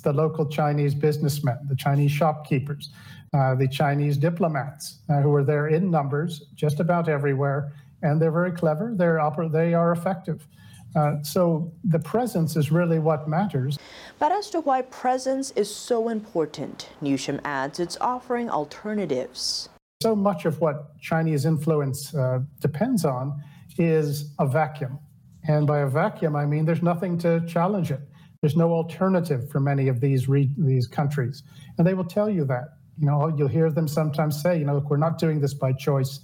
The 0.04 0.12
local 0.12 0.46
Chinese 0.46 0.94
businessmen, 0.94 1.58
the 1.68 1.74
Chinese 1.74 2.12
shopkeepers, 2.12 2.90
uh, 3.32 3.54
the 3.56 3.66
Chinese 3.66 4.16
diplomats 4.16 5.00
uh, 5.10 5.20
who 5.20 5.34
are 5.34 5.42
there 5.42 5.68
in 5.68 5.90
numbers 5.90 6.44
just 6.54 6.78
about 6.78 7.08
everywhere. 7.08 7.72
And 8.02 8.20
they're 8.20 8.30
very 8.30 8.52
clever, 8.52 8.92
they're 8.94 9.16
oper- 9.16 9.50
they 9.50 9.74
are 9.74 9.90
effective. 9.90 10.46
Uh, 10.94 11.20
so 11.22 11.72
the 11.82 11.98
presence 11.98 12.54
is 12.54 12.70
really 12.70 13.00
what 13.00 13.28
matters. 13.28 13.78
But 14.20 14.30
as 14.30 14.48
to 14.50 14.60
why 14.60 14.82
presence 14.82 15.50
is 15.52 15.74
so 15.74 16.08
important, 16.08 16.90
Newsham 17.02 17.40
adds 17.44 17.80
it's 17.80 17.96
offering 18.00 18.48
alternatives. 18.48 19.68
So 20.02 20.14
much 20.14 20.44
of 20.44 20.60
what 20.60 20.96
Chinese 21.00 21.46
influence 21.46 22.14
uh, 22.14 22.40
depends 22.60 23.04
on 23.04 23.42
is 23.78 24.32
a 24.38 24.46
vacuum. 24.46 25.00
And 25.48 25.66
by 25.66 25.80
a 25.80 25.88
vacuum, 25.88 26.36
I 26.36 26.46
mean 26.46 26.64
there's 26.64 26.82
nothing 26.82 27.18
to 27.18 27.44
challenge 27.46 27.90
it. 27.90 28.00
There's 28.44 28.56
no 28.56 28.74
alternative 28.74 29.48
for 29.48 29.58
many 29.58 29.88
of 29.88 30.02
these 30.02 30.28
re- 30.28 30.50
these 30.58 30.86
countries, 30.86 31.44
and 31.78 31.86
they 31.86 31.94
will 31.94 32.04
tell 32.04 32.28
you 32.28 32.44
that. 32.44 32.76
You 32.98 33.06
know, 33.06 33.34
you'll 33.34 33.48
hear 33.48 33.70
them 33.70 33.88
sometimes 33.88 34.42
say, 34.42 34.58
you 34.58 34.66
know, 34.66 34.74
look, 34.74 34.90
we're 34.90 34.98
not 34.98 35.16
doing 35.18 35.40
this 35.40 35.54
by 35.54 35.72
choice, 35.72 36.20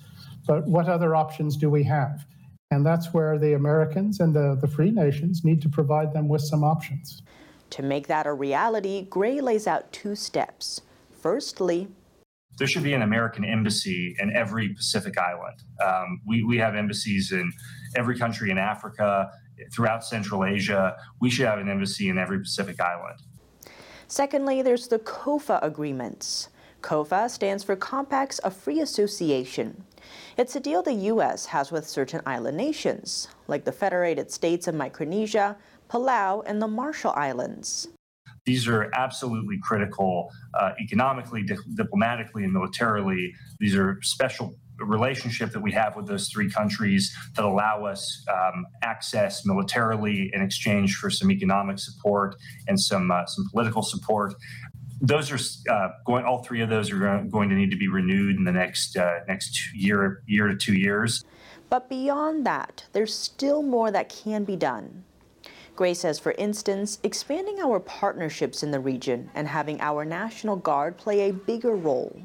but 0.46 0.66
what 0.66 0.86
other 0.86 1.16
options 1.16 1.56
do 1.56 1.70
we 1.70 1.82
have? 1.84 2.26
And 2.72 2.84
that's 2.84 3.14
where 3.14 3.38
the 3.38 3.54
Americans 3.54 4.20
and 4.20 4.34
the, 4.34 4.58
the 4.60 4.68
free 4.68 4.90
nations 4.90 5.44
need 5.44 5.62
to 5.62 5.70
provide 5.70 6.12
them 6.12 6.28
with 6.28 6.42
some 6.42 6.62
options. 6.62 7.22
To 7.70 7.82
make 7.82 8.06
that 8.08 8.26
a 8.26 8.34
reality, 8.34 9.06
Gray 9.08 9.40
lays 9.40 9.66
out 9.66 9.90
two 9.90 10.14
steps. 10.14 10.82
Firstly, 11.10 11.88
there 12.58 12.66
should 12.66 12.82
be 12.82 12.92
an 12.92 13.00
American 13.00 13.46
embassy 13.46 14.14
in 14.18 14.36
every 14.36 14.68
Pacific 14.74 15.16
island. 15.16 15.56
Um, 15.82 16.20
we, 16.26 16.44
we 16.44 16.58
have 16.58 16.76
embassies 16.76 17.32
in 17.32 17.50
every 17.96 18.18
country 18.18 18.50
in 18.50 18.58
Africa, 18.58 19.30
throughout 19.72 20.04
Central 20.04 20.44
Asia. 20.44 20.96
We 21.20 21.30
should 21.30 21.46
have 21.46 21.58
an 21.58 21.68
embassy 21.68 22.08
in 22.08 22.18
every 22.18 22.40
Pacific 22.40 22.80
island. 22.80 23.20
Secondly, 24.08 24.62
there's 24.62 24.88
the 24.88 24.98
COFA 24.98 25.60
agreements. 25.62 26.48
COFA 26.82 27.28
stands 27.28 27.62
for 27.62 27.76
Compacts 27.76 28.38
of 28.40 28.56
Free 28.56 28.80
Association. 28.80 29.84
It's 30.36 30.56
a 30.56 30.60
deal 30.60 30.82
the 30.82 30.94
U.S. 30.94 31.46
has 31.46 31.70
with 31.70 31.86
certain 31.86 32.22
island 32.26 32.56
nations, 32.56 33.28
like 33.46 33.64
the 33.64 33.72
Federated 33.72 34.30
States 34.30 34.66
of 34.66 34.74
Micronesia, 34.74 35.56
Palau, 35.88 36.42
and 36.46 36.60
the 36.60 36.68
Marshall 36.68 37.12
Islands. 37.14 37.88
These 38.46 38.66
are 38.66 38.90
absolutely 38.94 39.58
critical 39.62 40.30
uh, 40.54 40.72
economically, 40.80 41.42
di- 41.42 41.56
diplomatically, 41.74 42.44
and 42.44 42.52
militarily. 42.52 43.34
These 43.58 43.76
are 43.76 43.98
special 44.02 44.54
relationship 44.90 45.52
that 45.52 45.60
we 45.60 45.72
have 45.72 45.96
with 45.96 46.06
those 46.06 46.28
three 46.28 46.50
countries 46.50 47.16
that 47.36 47.44
allow 47.44 47.84
us 47.84 48.24
um, 48.28 48.66
access 48.82 49.46
militarily 49.46 50.30
in 50.34 50.42
exchange 50.42 50.96
for 50.96 51.08
some 51.08 51.30
economic 51.30 51.78
support 51.78 52.34
and 52.66 52.78
some 52.78 53.10
uh, 53.10 53.24
some 53.26 53.48
political 53.50 53.82
support. 53.82 54.34
Those 55.00 55.30
are 55.30 55.72
uh, 55.72 55.88
going. 56.04 56.24
All 56.24 56.42
three 56.42 56.60
of 56.60 56.68
those 56.68 56.90
are 56.90 57.24
going 57.30 57.48
to 57.48 57.54
need 57.54 57.70
to 57.70 57.76
be 57.76 57.88
renewed 57.88 58.36
in 58.36 58.44
the 58.44 58.52
next 58.52 58.96
uh, 58.96 59.20
next 59.28 59.72
year 59.74 60.22
year 60.26 60.48
to 60.48 60.56
two 60.56 60.74
years. 60.74 61.24
But 61.70 61.88
beyond 61.88 62.44
that, 62.46 62.84
there's 62.92 63.14
still 63.14 63.62
more 63.62 63.90
that 63.92 64.08
can 64.08 64.44
be 64.44 64.56
done. 64.56 65.04
Gray 65.76 65.94
says, 65.94 66.18
for 66.18 66.32
instance, 66.32 66.98
expanding 67.02 67.60
our 67.60 67.80
partnerships 67.80 68.62
in 68.62 68.72
the 68.72 68.80
region 68.80 69.30
and 69.34 69.48
having 69.48 69.80
our 69.80 70.04
National 70.04 70.56
Guard 70.56 70.98
play 70.98 71.30
a 71.30 71.32
bigger 71.32 71.74
role 71.74 72.20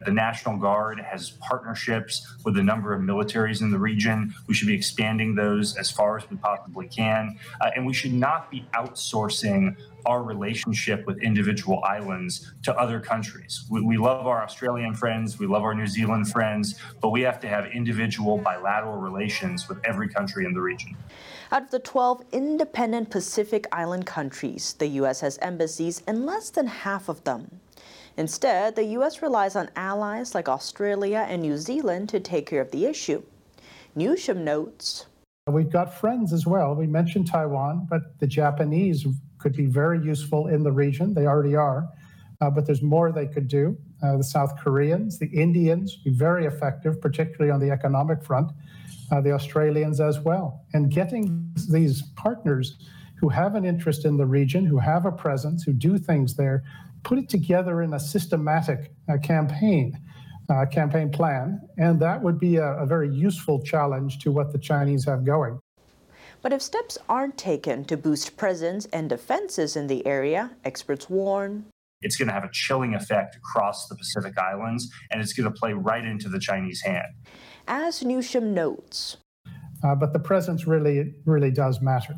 The 0.00 0.12
National 0.12 0.56
Guard 0.56 1.00
has 1.00 1.30
partnerships 1.40 2.26
with 2.44 2.56
a 2.56 2.62
number 2.62 2.94
of 2.94 3.02
militaries 3.02 3.62
in 3.62 3.72
the 3.72 3.78
region. 3.78 4.32
We 4.46 4.54
should 4.54 4.68
be 4.68 4.74
expanding 4.74 5.34
those 5.34 5.76
as 5.76 5.90
far 5.90 6.16
as 6.16 6.30
we 6.30 6.36
possibly 6.36 6.86
can. 6.86 7.38
Uh, 7.60 7.70
and 7.74 7.84
we 7.84 7.92
should 7.92 8.12
not 8.12 8.48
be 8.48 8.64
outsourcing 8.74 9.76
our 10.06 10.22
relationship 10.22 11.04
with 11.06 11.20
individual 11.20 11.82
islands 11.84 12.52
to 12.62 12.74
other 12.78 13.00
countries. 13.00 13.64
We, 13.68 13.82
we, 13.82 13.98
love 13.98 14.26
our 14.26 14.42
Australian 14.42 14.94
friends, 14.94 15.38
we 15.38 15.46
love 15.46 15.64
our 15.64 15.74
New 15.74 15.88
Zealand 15.88 16.30
friends, 16.30 16.80
but 17.00 17.10
we 17.10 17.20
have 17.22 17.40
to 17.40 17.48
have 17.48 17.66
individual 17.66 18.38
bilateral 18.38 18.96
relations 18.96 19.68
with 19.68 19.78
every 19.84 20.08
country 20.08 20.44
in 20.46 20.54
the 20.54 20.60
region. 20.60 20.96
Out 21.50 21.62
of 21.62 21.70
the 21.70 21.80
12 21.80 22.22
independent 22.32 23.10
Pacific 23.10 23.66
Island 23.72 24.06
countries, 24.06 24.74
the 24.78 24.86
U.S. 25.02 25.20
has 25.20 25.38
embassies 25.38 26.02
in 26.06 26.24
less 26.24 26.50
than 26.50 26.68
half 26.68 27.08
of 27.08 27.24
them. 27.24 27.60
Instead, 28.18 28.74
the 28.74 28.84
U.S. 28.98 29.22
relies 29.22 29.54
on 29.54 29.70
allies 29.76 30.34
like 30.34 30.48
Australia 30.48 31.24
and 31.28 31.40
New 31.40 31.56
Zealand 31.56 32.08
to 32.08 32.18
take 32.18 32.46
care 32.46 32.60
of 32.60 32.72
the 32.72 32.84
issue. 32.84 33.22
Newsham 33.96 34.38
notes. 34.38 35.06
We've 35.46 35.70
got 35.70 35.94
friends 35.94 36.32
as 36.32 36.44
well. 36.44 36.74
We 36.74 36.88
mentioned 36.88 37.28
Taiwan, 37.28 37.86
but 37.88 38.18
the 38.18 38.26
Japanese 38.26 39.06
could 39.38 39.56
be 39.56 39.66
very 39.66 40.00
useful 40.00 40.48
in 40.48 40.64
the 40.64 40.72
region. 40.72 41.14
They 41.14 41.26
already 41.26 41.54
are, 41.54 41.88
uh, 42.40 42.50
but 42.50 42.66
there's 42.66 42.82
more 42.82 43.12
they 43.12 43.26
could 43.26 43.46
do. 43.46 43.78
Uh, 44.02 44.16
the 44.16 44.24
South 44.24 44.58
Koreans, 44.58 45.20
the 45.20 45.28
Indians, 45.28 45.94
be 45.98 46.10
very 46.10 46.46
effective, 46.46 47.00
particularly 47.00 47.52
on 47.52 47.60
the 47.60 47.70
economic 47.70 48.24
front. 48.24 48.50
Uh, 49.12 49.20
the 49.20 49.30
Australians 49.30 50.00
as 50.00 50.18
well. 50.18 50.64
And 50.74 50.90
getting 50.90 51.54
these 51.70 52.02
partners 52.16 52.78
who 53.20 53.28
have 53.28 53.54
an 53.54 53.64
interest 53.64 54.04
in 54.04 54.16
the 54.16 54.26
region, 54.26 54.66
who 54.66 54.78
have 54.78 55.06
a 55.06 55.12
presence, 55.12 55.62
who 55.62 55.72
do 55.72 55.98
things 55.98 56.34
there, 56.34 56.62
put 57.04 57.18
it 57.18 57.28
together 57.28 57.82
in 57.82 57.94
a 57.94 58.00
systematic 58.00 58.92
uh, 59.08 59.18
campaign. 59.18 59.98
Uh, 60.50 60.64
campaign 60.64 61.10
plan, 61.10 61.60
and 61.76 62.00
that 62.00 62.22
would 62.22 62.40
be 62.40 62.56
a, 62.56 62.64
a 62.78 62.86
very 62.86 63.14
useful 63.14 63.62
challenge 63.62 64.18
to 64.18 64.32
what 64.32 64.50
the 64.50 64.58
Chinese 64.58 65.04
have 65.04 65.22
going. 65.22 65.60
But 66.40 66.54
if 66.54 66.62
steps 66.62 66.96
aren't 67.06 67.36
taken 67.36 67.84
to 67.84 67.98
boost 67.98 68.36
presence 68.38 68.86
and 68.86 69.10
defenses 69.10 69.76
in 69.76 69.88
the 69.88 70.06
area, 70.06 70.52
experts 70.64 71.10
warn. 71.10 71.66
It's 72.00 72.16
going 72.16 72.28
to 72.28 72.34
have 72.34 72.44
a 72.44 72.50
chilling 72.50 72.94
effect 72.94 73.36
across 73.36 73.88
the 73.88 73.96
Pacific 73.96 74.38
Islands, 74.38 74.90
and 75.10 75.20
it's 75.20 75.34
going 75.34 75.52
to 75.52 75.58
play 75.58 75.74
right 75.74 76.04
into 76.04 76.30
the 76.30 76.38
Chinese 76.38 76.80
hand. 76.80 77.08
As 77.66 78.02
Newsham 78.02 78.54
notes. 78.54 79.18
Uh, 79.84 79.94
but 79.94 80.12
the 80.12 80.18
presence 80.18 80.66
really, 80.66 81.12
really 81.24 81.50
does 81.50 81.80
matter. 81.82 82.14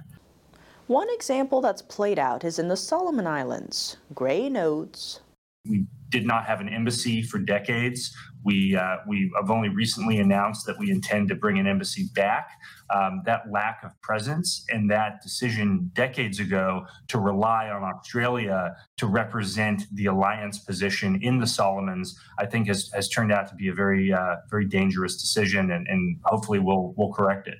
One 0.90 1.06
example 1.10 1.60
that's 1.60 1.82
played 1.82 2.18
out 2.18 2.42
is 2.42 2.58
in 2.58 2.66
the 2.66 2.76
Solomon 2.76 3.24
Islands. 3.24 3.96
Gray 4.12 4.48
notes. 4.48 5.20
We 5.64 5.86
did 6.08 6.26
not 6.26 6.46
have 6.46 6.60
an 6.60 6.68
embassy 6.68 7.22
for 7.22 7.38
decades. 7.38 8.12
We, 8.42 8.74
uh, 8.74 8.96
we 9.06 9.30
have 9.36 9.52
only 9.52 9.68
recently 9.68 10.18
announced 10.18 10.66
that 10.66 10.76
we 10.80 10.90
intend 10.90 11.28
to 11.28 11.36
bring 11.36 11.60
an 11.60 11.68
embassy 11.68 12.08
back. 12.16 12.48
Um, 12.92 13.22
that 13.24 13.52
lack 13.52 13.84
of 13.84 13.92
presence 14.02 14.64
and 14.70 14.90
that 14.90 15.22
decision 15.22 15.92
decades 15.94 16.40
ago 16.40 16.84
to 17.06 17.20
rely 17.20 17.68
on 17.68 17.84
Australia 17.84 18.74
to 18.96 19.06
represent 19.06 19.84
the 19.92 20.06
alliance 20.06 20.58
position 20.58 21.20
in 21.22 21.38
the 21.38 21.46
Solomons, 21.46 22.18
I 22.40 22.46
think 22.46 22.66
has, 22.66 22.90
has 22.92 23.08
turned 23.08 23.30
out 23.30 23.46
to 23.46 23.54
be 23.54 23.68
a 23.68 23.74
very, 23.74 24.12
uh, 24.12 24.38
very 24.50 24.66
dangerous 24.66 25.20
decision, 25.20 25.70
and, 25.70 25.86
and 25.86 26.18
hopefully 26.24 26.58
we'll, 26.58 26.94
we'll 26.96 27.12
correct 27.12 27.46
it. 27.46 27.58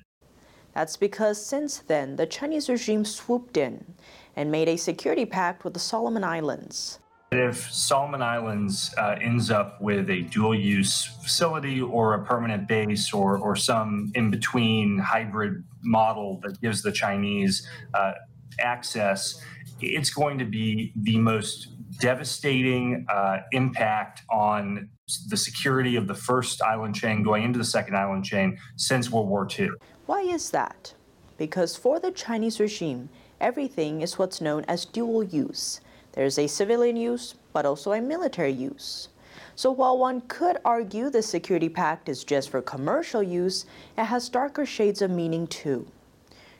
That's 0.73 0.97
because 0.97 1.43
since 1.43 1.79
then, 1.79 2.15
the 2.15 2.25
Chinese 2.25 2.69
regime 2.69 3.05
swooped 3.05 3.57
in 3.57 3.93
and 4.35 4.51
made 4.51 4.69
a 4.69 4.77
security 4.77 5.25
pact 5.25 5.63
with 5.63 5.73
the 5.73 5.79
Solomon 5.79 6.23
Islands. 6.23 6.99
If 7.33 7.71
Solomon 7.71 8.21
Islands 8.21 8.93
uh, 8.97 9.15
ends 9.21 9.51
up 9.51 9.81
with 9.81 10.09
a 10.09 10.23
dual 10.23 10.53
use 10.53 11.05
facility 11.05 11.81
or 11.81 12.13
a 12.13 12.25
permanent 12.25 12.67
base 12.67 13.13
or, 13.13 13.37
or 13.37 13.55
some 13.55 14.11
in 14.15 14.29
between 14.31 14.99
hybrid 14.99 15.63
model 15.81 16.41
that 16.43 16.59
gives 16.59 16.81
the 16.81 16.91
Chinese 16.91 17.65
uh, 17.93 18.13
access, 18.59 19.41
it's 19.79 20.09
going 20.09 20.37
to 20.39 20.45
be 20.45 20.91
the 20.95 21.17
most 21.19 21.69
devastating 21.99 23.05
uh, 23.09 23.37
impact 23.53 24.23
on 24.29 24.89
the 25.29 25.37
security 25.37 25.95
of 25.95 26.07
the 26.07 26.15
first 26.15 26.61
island 26.61 26.95
chain 26.95 27.23
going 27.23 27.43
into 27.43 27.59
the 27.59 27.65
second 27.65 27.95
island 27.95 28.25
chain 28.25 28.57
since 28.75 29.09
World 29.09 29.27
War 29.27 29.47
II. 29.57 29.69
Why 30.11 30.23
is 30.23 30.49
that? 30.49 30.93
Because 31.37 31.77
for 31.77 31.97
the 31.97 32.11
Chinese 32.11 32.59
regime, 32.59 33.07
everything 33.39 34.01
is 34.01 34.19
what's 34.19 34.41
known 34.41 34.65
as 34.67 34.83
dual 34.83 35.23
use 35.23 35.79
there's 36.11 36.37
a 36.37 36.47
civilian 36.47 36.97
use, 36.97 37.35
but 37.53 37.65
also 37.65 37.93
a 37.93 38.01
military 38.01 38.51
use. 38.51 39.07
So 39.55 39.71
while 39.71 39.97
one 39.97 40.19
could 40.27 40.57
argue 40.65 41.09
the 41.09 41.21
security 41.21 41.69
pact 41.69 42.09
is 42.09 42.25
just 42.25 42.49
for 42.49 42.61
commercial 42.61 43.23
use, 43.23 43.65
it 43.97 44.03
has 44.03 44.27
darker 44.27 44.65
shades 44.65 45.01
of 45.01 45.11
meaning 45.11 45.47
too. 45.47 45.87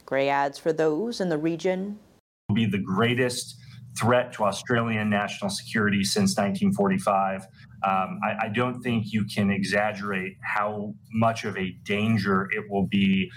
Gray 0.05 0.29
adds 0.29 0.57
for 0.57 0.71
those 0.71 1.19
in 1.19 1.27
the 1.27 1.37
region. 1.37 1.99
Will 2.47 2.55
be 2.55 2.65
the 2.67 2.77
greatest 2.77 3.57
threat 3.99 4.31
to 4.33 4.45
Australian 4.45 5.09
national 5.09 5.49
security 5.49 6.05
since 6.05 6.37
1945. 6.37 7.45
Um, 7.83 8.19
I, 8.23 8.45
I, 8.45 8.49
don't 8.49 8.81
think 8.81 9.11
you 9.11 9.25
can 9.25 9.49
exaggerate 9.49 10.37
how 10.41 10.93
much 11.11 11.45
of 11.45 11.57
a 11.57 11.71
danger 11.83 12.47
it 12.51 12.69
will 12.69 12.85
be 12.85 13.31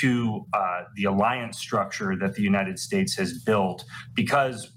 to 0.00 0.46
uh, 0.54 0.84
the 0.94 1.04
alliance 1.04 1.58
structure 1.58 2.16
that 2.16 2.34
the 2.34 2.42
United 2.42 2.78
States 2.78 3.14
has 3.16 3.42
built, 3.42 3.84
because, 4.14 4.72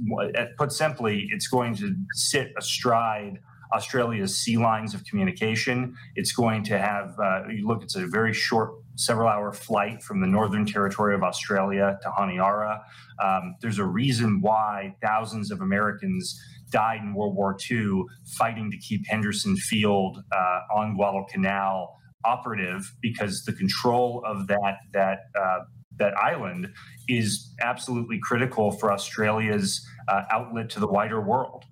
put 0.57 0.73
simply, 0.73 1.27
it's 1.31 1.47
going 1.47 1.73
to 1.75 1.95
sit 2.13 2.51
astride 2.57 3.39
Australia's 3.73 4.37
sea 4.37 4.57
lines 4.57 4.93
of 4.93 5.03
communication. 5.05 5.95
It's 6.15 6.31
going 6.31 6.63
to 6.65 6.77
have, 6.77 7.15
uh, 7.19 7.47
you 7.47 7.67
look, 7.67 7.83
it's 7.83 7.95
a 7.95 8.05
very 8.05 8.33
short, 8.33 8.71
several 8.95 9.27
hour 9.27 9.51
flight 9.51 10.01
from 10.03 10.21
the 10.21 10.27
Northern 10.27 10.65
Territory 10.65 11.15
of 11.15 11.23
Australia 11.23 11.97
to 12.01 12.09
Honiara. 12.09 12.79
Um, 13.23 13.55
there's 13.61 13.79
a 13.79 13.85
reason 13.85 14.41
why 14.41 14.95
thousands 15.01 15.51
of 15.51 15.61
Americans 15.61 16.39
died 16.69 17.01
in 17.01 17.13
World 17.13 17.35
War 17.35 17.55
II 17.69 18.03
fighting 18.37 18.71
to 18.71 18.77
keep 18.77 19.05
Henderson 19.07 19.55
Field 19.55 20.23
uh, 20.31 20.59
on 20.75 20.95
Guadalcanal 20.95 21.95
operative 22.25 22.95
because 23.01 23.43
the 23.45 23.53
control 23.53 24.23
of 24.25 24.47
that, 24.47 24.77
that, 24.93 25.19
uh, 25.39 25.59
that 25.97 26.13
island 26.17 26.69
is 27.07 27.53
absolutely 27.61 28.19
critical 28.19 28.71
for 28.71 28.91
Australia's 28.91 29.85
uh, 30.07 30.23
outlet 30.31 30.69
to 30.71 30.79
the 30.79 30.87
wider 30.87 31.21
world. 31.21 31.65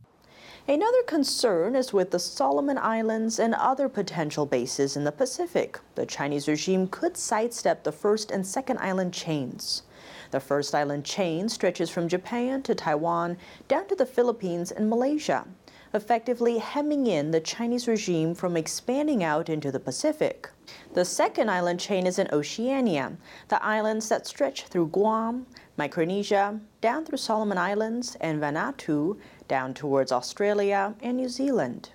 Another 0.71 1.03
concern 1.03 1.75
is 1.75 1.91
with 1.91 2.11
the 2.11 2.17
Solomon 2.17 2.77
Islands 2.77 3.39
and 3.39 3.53
other 3.53 3.89
potential 3.89 4.45
bases 4.45 4.95
in 4.95 5.03
the 5.03 5.11
Pacific. 5.11 5.77
The 5.95 6.05
Chinese 6.05 6.47
regime 6.47 6.87
could 6.87 7.17
sidestep 7.17 7.83
the 7.83 7.91
first 7.91 8.31
and 8.31 8.47
second 8.47 8.77
island 8.79 9.13
chains. 9.13 9.83
The 10.31 10.39
first 10.39 10.73
island 10.73 11.03
chain 11.03 11.49
stretches 11.49 11.89
from 11.89 12.07
Japan 12.07 12.63
to 12.63 12.73
Taiwan 12.73 13.35
down 13.67 13.85
to 13.89 13.95
the 13.95 14.05
Philippines 14.05 14.71
and 14.71 14.89
Malaysia, 14.89 15.45
effectively 15.93 16.57
hemming 16.57 17.07
in 17.07 17.31
the 17.31 17.39
Chinese 17.39 17.87
regime 17.87 18.33
from 18.33 18.55
expanding 18.55 19.23
out 19.23 19.49
into 19.49 19.71
the 19.71 19.79
Pacific. 19.79 20.49
The 20.93 21.03
second 21.03 21.49
island 21.49 21.79
chain 21.79 22.07
is 22.07 22.17
in 22.17 22.29
Oceania, 22.31 23.13
the 23.49 23.63
islands 23.63 24.07
that 24.09 24.27
stretch 24.27 24.63
through 24.67 24.87
Guam, 24.87 25.45
Micronesia, 25.77 26.59
down 26.79 27.05
through 27.05 27.17
Solomon 27.17 27.57
Islands 27.57 28.15
and 28.21 28.41
Vanuatu, 28.41 29.17
down 29.47 29.73
towards 29.73 30.11
Australia 30.11 30.95
and 31.01 31.17
New 31.17 31.29
Zealand. 31.29 31.89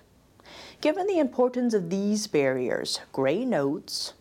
Given 0.79 1.07
the 1.07 1.19
importance 1.19 1.73
of 1.73 1.89
these 1.89 2.27
barriers, 2.27 2.99
Gray 3.11 3.45
notes, 3.45 4.13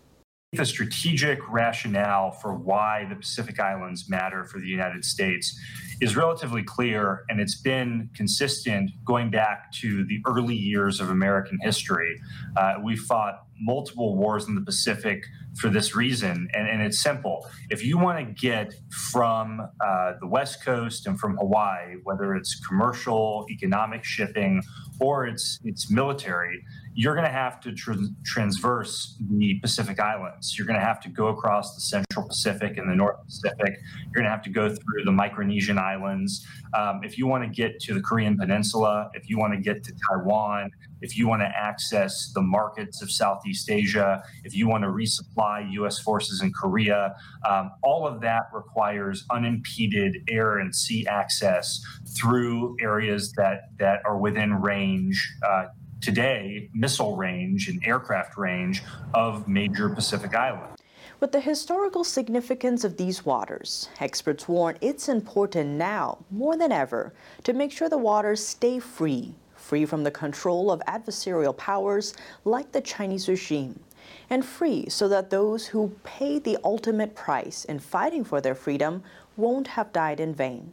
the 0.56 0.64
strategic 0.64 1.38
rationale 1.48 2.30
for 2.30 2.54
why 2.54 3.06
the 3.08 3.16
Pacific 3.16 3.60
Islands 3.60 4.08
matter 4.08 4.44
for 4.44 4.58
the 4.58 4.66
United 4.66 5.04
States 5.04 5.58
is 6.00 6.16
relatively 6.16 6.62
clear, 6.62 7.25
and 7.28 7.40
it's 7.40 7.60
been 7.60 8.10
consistent 8.14 8.90
going 9.04 9.30
back 9.30 9.72
to 9.72 10.04
the 10.04 10.20
early 10.26 10.54
years 10.54 11.00
of 11.00 11.10
American 11.10 11.58
history. 11.62 12.20
Uh, 12.56 12.75
we 12.84 12.96
fought 12.96 13.46
multiple 13.58 14.16
wars 14.16 14.46
in 14.46 14.54
the 14.54 14.60
Pacific 14.60 15.25
for 15.58 15.70
this 15.70 15.96
reason, 15.96 16.48
and, 16.52 16.68
and 16.68 16.82
it's 16.82 17.00
simple. 17.00 17.48
If 17.70 17.82
you 17.82 17.96
want 17.96 18.18
to 18.18 18.34
get 18.34 18.75
from 19.12 19.60
uh, 19.80 20.12
the 20.20 20.26
West 20.26 20.62
Coast 20.62 21.06
and 21.06 21.18
from 21.18 21.38
Hawaii, 21.38 21.96
whether 22.02 22.34
it's 22.34 22.60
commercial, 22.60 23.46
economic 23.50 24.04
shipping, 24.04 24.62
or 25.00 25.26
it's 25.26 25.58
it's 25.64 25.90
military, 25.90 26.62
you're 26.98 27.14
going 27.14 27.26
to 27.26 27.32
have 27.32 27.60
to 27.60 27.72
tr- 27.72 27.92
transverse 28.24 29.18
the 29.28 29.60
Pacific 29.60 30.00
Islands. 30.00 30.56
You're 30.56 30.66
going 30.66 30.80
to 30.80 30.84
have 30.84 30.98
to 31.00 31.10
go 31.10 31.26
across 31.26 31.74
the 31.74 31.82
Central 31.82 32.26
Pacific 32.26 32.78
and 32.78 32.90
the 32.90 32.94
North 32.94 33.22
Pacific. 33.22 33.76
You're 34.04 34.14
going 34.14 34.24
to 34.24 34.30
have 34.30 34.42
to 34.44 34.50
go 34.50 34.70
through 34.70 35.04
the 35.04 35.10
Micronesian 35.10 35.76
Islands. 35.76 36.46
Um, 36.72 37.02
if 37.04 37.18
you 37.18 37.26
want 37.26 37.44
to 37.44 37.50
get 37.50 37.80
to 37.80 37.94
the 37.94 38.00
Korean 38.00 38.38
Peninsula, 38.38 39.10
if 39.12 39.28
you 39.28 39.38
want 39.38 39.52
to 39.52 39.60
get 39.60 39.84
to 39.84 39.92
Taiwan, 40.08 40.70
if 41.02 41.18
you 41.18 41.28
want 41.28 41.42
to 41.42 41.48
access 41.48 42.32
the 42.32 42.40
markets 42.40 43.02
of 43.02 43.10
Southeast 43.10 43.70
Asia, 43.70 44.22
if 44.44 44.56
you 44.56 44.66
want 44.66 44.82
to 44.84 44.88
resupply 44.88 45.70
U.S. 45.72 45.98
forces 45.98 46.40
in 46.40 46.50
Korea, 46.50 47.14
um, 47.46 47.72
all 47.82 48.06
of 48.06 48.22
that 48.22 48.44
requires 48.54 49.26
unimpeded 49.30 50.16
air 50.30 50.58
and 50.58 50.74
sea 50.74 51.06
access 51.06 51.84
through 52.18 52.76
areas 52.80 53.32
that 53.32 53.68
that 53.78 54.00
are 54.06 54.16
within 54.16 54.54
range 54.54 55.34
uh, 55.46 55.66
today 56.00 56.70
missile 56.74 57.16
range 57.16 57.68
and 57.68 57.80
aircraft 57.86 58.36
range 58.36 58.82
of 59.14 59.48
major 59.48 59.88
Pacific 59.88 60.34
islands. 60.34 60.80
With 61.18 61.32
the 61.32 61.40
historical 61.40 62.04
significance 62.04 62.84
of 62.84 62.98
these 62.98 63.24
waters, 63.24 63.88
experts 64.00 64.46
warn 64.46 64.76
it's 64.82 65.08
important 65.08 65.70
now, 65.70 66.18
more 66.30 66.58
than 66.58 66.72
ever, 66.72 67.14
to 67.44 67.54
make 67.54 67.72
sure 67.72 67.88
the 67.88 67.96
waters 67.96 68.46
stay 68.46 68.78
free, 68.78 69.34
free 69.54 69.86
from 69.86 70.04
the 70.04 70.10
control 70.10 70.70
of 70.70 70.82
adversarial 70.86 71.56
powers 71.56 72.12
like 72.44 72.70
the 72.72 72.82
Chinese 72.82 73.28
regime, 73.28 73.80
and 74.28 74.44
free 74.44 74.88
so 74.90 75.08
that 75.08 75.30
those 75.30 75.66
who 75.66 75.96
pay 76.04 76.38
the 76.38 76.58
ultimate 76.62 77.14
price 77.14 77.64
in 77.64 77.78
fighting 77.78 78.22
for 78.22 78.42
their 78.42 78.54
freedom 78.54 79.02
won't 79.36 79.68
have 79.68 79.92
died 79.92 80.20
in 80.20 80.34
vain. 80.34 80.72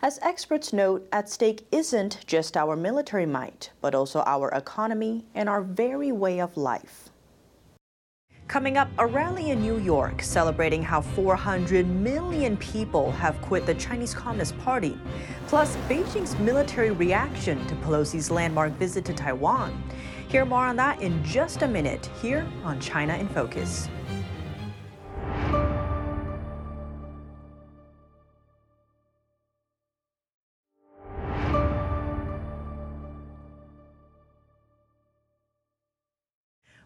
As 0.00 0.20
experts 0.22 0.72
note, 0.72 1.08
at 1.10 1.28
stake 1.28 1.66
isn't 1.72 2.24
just 2.24 2.56
our 2.56 2.76
military 2.76 3.26
might, 3.26 3.72
but 3.80 3.96
also 3.96 4.22
our 4.26 4.48
economy 4.50 5.26
and 5.34 5.48
our 5.48 5.60
very 5.60 6.12
way 6.12 6.40
of 6.40 6.56
life. 6.56 7.08
Coming 8.46 8.76
up, 8.76 8.88
a 8.98 9.06
rally 9.06 9.50
in 9.50 9.60
New 9.60 9.78
York 9.80 10.22
celebrating 10.22 10.84
how 10.84 11.00
400 11.00 11.84
million 11.84 12.56
people 12.58 13.10
have 13.10 13.42
quit 13.42 13.66
the 13.66 13.74
Chinese 13.74 14.14
Communist 14.14 14.56
Party. 14.60 14.96
Plus, 15.48 15.74
Beijing's 15.88 16.38
military 16.38 16.92
reaction 16.92 17.66
to 17.66 17.74
Pelosi's 17.74 18.30
landmark 18.30 18.72
visit 18.74 19.04
to 19.06 19.12
Taiwan. 19.12 19.82
Hear 20.28 20.44
more 20.44 20.64
on 20.64 20.76
that 20.76 21.02
in 21.02 21.24
just 21.24 21.62
a 21.62 21.68
minute 21.68 22.08
here 22.22 22.46
on 22.62 22.78
China 22.78 23.16
in 23.16 23.28
Focus. 23.28 23.88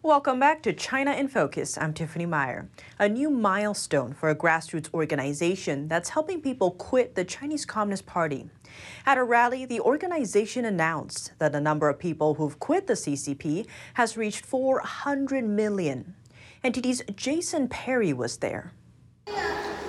Welcome 0.05 0.41
back 0.41 0.65
to 0.65 0.73
China 0.73 1.13
in 1.13 1.29
Focus. 1.29 1.79
I'm 1.79 1.95
Tiffany 1.95 2.27
Meyer. 2.27 2.69
A 2.99 3.09
new 3.09 3.31
milestone 3.31 4.13
for 4.13 4.31
a 4.31 4.35
grassroots 4.35 4.93
organization 4.93 5.87
that's 5.87 6.09
helping 6.09 6.41
people 6.41 6.73
quit 6.73 7.15
the 7.15 7.25
Chinese 7.25 7.65
Communist 7.65 8.05
Party. 8.05 8.51
At 9.07 9.17
a 9.17 9.23
rally, 9.23 9.65
the 9.65 9.79
organization 9.79 10.65
announced 10.65 11.35
that 11.39 11.53
the 11.53 11.61
number 11.61 11.89
of 11.89 12.01
people 12.01 12.35
who've 12.35 12.59
quit 12.59 12.89
the 12.89 12.95
CCP 12.95 13.69
has 13.95 14.17
reached 14.17 14.45
400 14.45 15.45
million. 15.45 16.17
NTD's 16.65 17.03
Jason 17.15 17.69
Perry 17.69 18.13
was 18.13 18.39
there. 18.39 18.73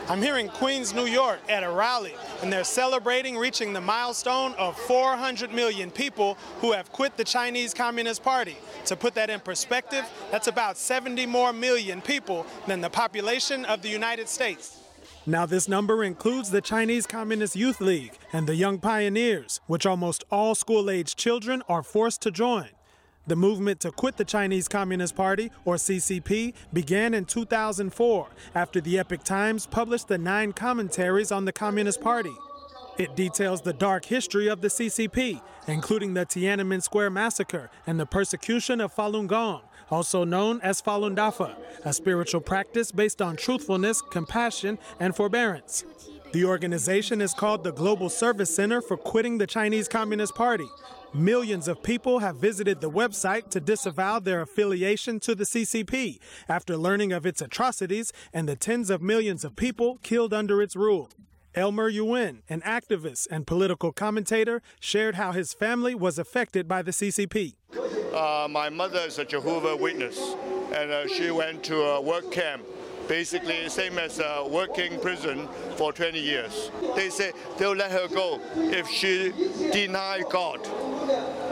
I'm 0.09 0.21
here 0.21 0.37
in 0.37 0.49
Queens, 0.49 0.93
New 0.93 1.05
York 1.05 1.39
at 1.47 1.63
a 1.63 1.71
rally, 1.71 2.13
and 2.41 2.51
they're 2.51 2.65
celebrating 2.65 3.37
reaching 3.37 3.71
the 3.71 3.79
milestone 3.79 4.53
of 4.55 4.77
400 4.77 5.53
million 5.53 5.89
people 5.89 6.37
who 6.59 6.73
have 6.73 6.91
quit 6.91 7.15
the 7.15 7.23
Chinese 7.23 7.73
Communist 7.73 8.21
Party. 8.21 8.57
To 8.87 8.97
put 8.97 9.13
that 9.15 9.29
in 9.29 9.39
perspective, 9.39 10.05
that's 10.29 10.47
about 10.47 10.77
70 10.77 11.25
more 11.25 11.53
million 11.53 12.01
people 12.01 12.45
than 12.67 12.81
the 12.81 12.89
population 12.89 13.63
of 13.63 13.81
the 13.81 13.87
United 13.87 14.27
States. 14.27 14.81
Now, 15.25 15.45
this 15.45 15.69
number 15.69 16.03
includes 16.03 16.51
the 16.51 16.59
Chinese 16.59 17.07
Communist 17.07 17.55
Youth 17.55 17.79
League 17.79 18.17
and 18.33 18.45
the 18.45 18.55
Young 18.55 18.79
Pioneers, 18.79 19.61
which 19.67 19.85
almost 19.85 20.25
all 20.29 20.53
school 20.53 20.89
age 20.89 21.15
children 21.15 21.63
are 21.69 21.81
forced 21.81 22.21
to 22.23 22.31
join. 22.31 22.67
The 23.25 23.35
movement 23.37 23.79
to 23.81 23.91
quit 23.91 24.17
the 24.17 24.25
Chinese 24.25 24.67
Communist 24.67 25.15
Party, 25.15 25.49
or 25.63 25.75
CCP, 25.75 26.53
began 26.73 27.13
in 27.13 27.23
2004 27.23 28.27
after 28.53 28.81
the 28.81 28.99
Epoch 28.99 29.23
Times 29.23 29.65
published 29.65 30.09
the 30.09 30.17
nine 30.17 30.51
commentaries 30.51 31.31
on 31.31 31.45
the 31.45 31.53
Communist 31.53 32.01
Party. 32.01 32.35
It 32.97 33.15
details 33.15 33.61
the 33.61 33.71
dark 33.71 34.03
history 34.05 34.47
of 34.47 34.59
the 34.59 34.67
CCP, 34.67 35.41
including 35.67 36.13
the 36.13 36.25
Tiananmen 36.25 36.83
Square 36.83 37.11
massacre 37.11 37.71
and 37.87 37.97
the 37.97 38.05
persecution 38.05 38.81
of 38.81 38.93
Falun 38.93 39.27
Gong, 39.27 39.61
also 39.89 40.25
known 40.25 40.59
as 40.59 40.81
Falun 40.81 41.15
Dafa, 41.15 41.55
a 41.85 41.93
spiritual 41.93 42.41
practice 42.41 42.91
based 42.91 43.21
on 43.21 43.37
truthfulness, 43.37 44.01
compassion, 44.01 44.77
and 44.99 45.15
forbearance. 45.15 45.85
The 46.33 46.43
organization 46.43 47.21
is 47.21 47.33
called 47.33 47.63
the 47.63 47.71
Global 47.71 48.09
Service 48.09 48.53
Center 48.53 48.81
for 48.81 48.97
Quitting 48.97 49.37
the 49.37 49.47
Chinese 49.47 49.87
Communist 49.87 50.35
Party. 50.35 50.67
Millions 51.15 51.67
of 51.67 51.83
people 51.83 52.19
have 52.19 52.37
visited 52.37 52.81
the 52.81 52.89
website 52.89 53.51
to 53.51 53.59
disavow 53.59 54.17
their 54.17 54.41
affiliation 54.41 55.19
to 55.19 55.35
the 55.35 55.43
CCP 55.43 56.17
after 56.49 56.75
learning 56.75 57.11
of 57.11 57.23
its 57.23 57.39
atrocities 57.39 58.11
and 58.33 58.49
the 58.49 58.55
tens 58.55 58.89
of 58.89 58.99
millions 58.99 59.45
of 59.45 59.55
people 59.55 59.99
killed 60.01 60.33
under 60.33 60.59
its 60.59 60.75
rule. 60.75 61.11
Elmer 61.53 61.87
Yuen, 61.87 62.41
an 62.49 62.61
activist 62.61 63.27
and 63.29 63.45
political 63.45 63.91
commentator, 63.91 64.63
shared 64.79 65.13
how 65.13 65.33
his 65.33 65.53
family 65.53 65.93
was 65.93 66.17
affected 66.17 66.67
by 66.67 66.81
the 66.81 66.89
CCP. 66.89 67.53
Uh, 68.11 68.47
my 68.49 68.69
mother 68.69 69.01
is 69.01 69.19
a 69.19 69.25
Jehovah 69.25 69.75
Witness, 69.75 70.19
and 70.73 70.89
uh, 70.89 71.07
she 71.07 71.29
went 71.29 71.63
to 71.65 71.79
a 71.79 72.01
work 72.01 72.31
camp 72.31 72.63
basically 73.07 73.69
same 73.69 73.97
as 73.97 74.19
a 74.19 74.45
working 74.49 74.99
prison 74.99 75.47
for 75.75 75.91
20 75.91 76.19
years. 76.19 76.71
They 76.95 77.09
say 77.09 77.31
they'll 77.57 77.75
let 77.75 77.91
her 77.91 78.07
go 78.07 78.39
if 78.55 78.87
she 78.89 79.33
deny 79.71 80.23
God. 80.29 80.59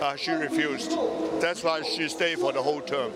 Uh, 0.01 0.15
she 0.15 0.31
refused. 0.31 0.91
That's 1.41 1.63
why 1.63 1.81
she 1.83 2.07
stayed 2.09 2.39
for 2.39 2.51
the 2.51 2.61
whole 2.61 2.81
term. 2.81 3.11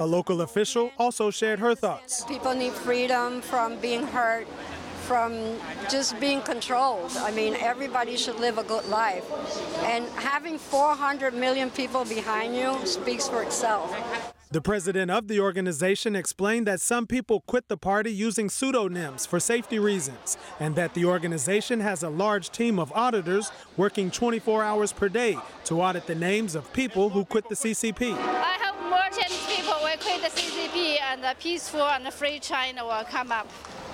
A 0.00 0.06
local 0.06 0.42
official 0.42 0.92
also 0.98 1.30
shared 1.30 1.58
her 1.58 1.74
thoughts. 1.74 2.24
People 2.24 2.54
need 2.54 2.72
freedom 2.72 3.40
from 3.40 3.78
being 3.80 4.06
hurt, 4.06 4.46
from 5.06 5.56
just 5.90 6.20
being 6.20 6.40
controlled. 6.42 7.10
I 7.16 7.32
mean, 7.32 7.56
everybody 7.56 8.16
should 8.16 8.38
live 8.38 8.58
a 8.58 8.62
good 8.62 8.86
life. 8.88 9.24
And 9.84 10.04
having 10.10 10.58
400 10.58 11.34
million 11.34 11.70
people 11.70 12.04
behind 12.04 12.54
you 12.54 12.78
speaks 12.86 13.28
for 13.28 13.42
itself. 13.42 13.90
The 14.50 14.62
president 14.62 15.10
of 15.10 15.28
the 15.28 15.40
organization 15.40 16.16
explained 16.16 16.66
that 16.68 16.80
some 16.80 17.06
people 17.06 17.40
quit 17.40 17.68
the 17.68 17.76
party 17.76 18.10
using 18.10 18.48
pseudonyms 18.48 19.26
for 19.26 19.38
safety 19.38 19.78
reasons, 19.78 20.38
and 20.58 20.74
that 20.74 20.94
the 20.94 21.04
organization 21.04 21.80
has 21.80 22.02
a 22.02 22.08
large 22.08 22.48
team 22.48 22.78
of 22.78 22.90
auditors 22.92 23.52
working 23.76 24.10
24 24.10 24.64
hours 24.64 24.90
per 24.90 25.10
day 25.10 25.36
to 25.64 25.82
audit 25.82 26.06
the 26.06 26.14
names 26.14 26.54
of 26.54 26.72
people 26.72 27.10
who 27.10 27.26
quit 27.26 27.46
the 27.50 27.54
CCP. 27.54 28.16
I 28.16 28.56
hope 28.62 28.80
more 28.88 29.00
Chinese 29.10 29.46
people 29.54 29.74
will 29.82 29.98
quit 29.98 30.22
the 30.22 30.40
CCP 30.40 30.96
and 31.12 31.22
a 31.26 31.34
peaceful 31.34 31.82
and 31.82 32.10
free 32.10 32.38
China 32.38 32.86
will 32.86 33.04
come 33.04 33.30
up. 33.30 33.46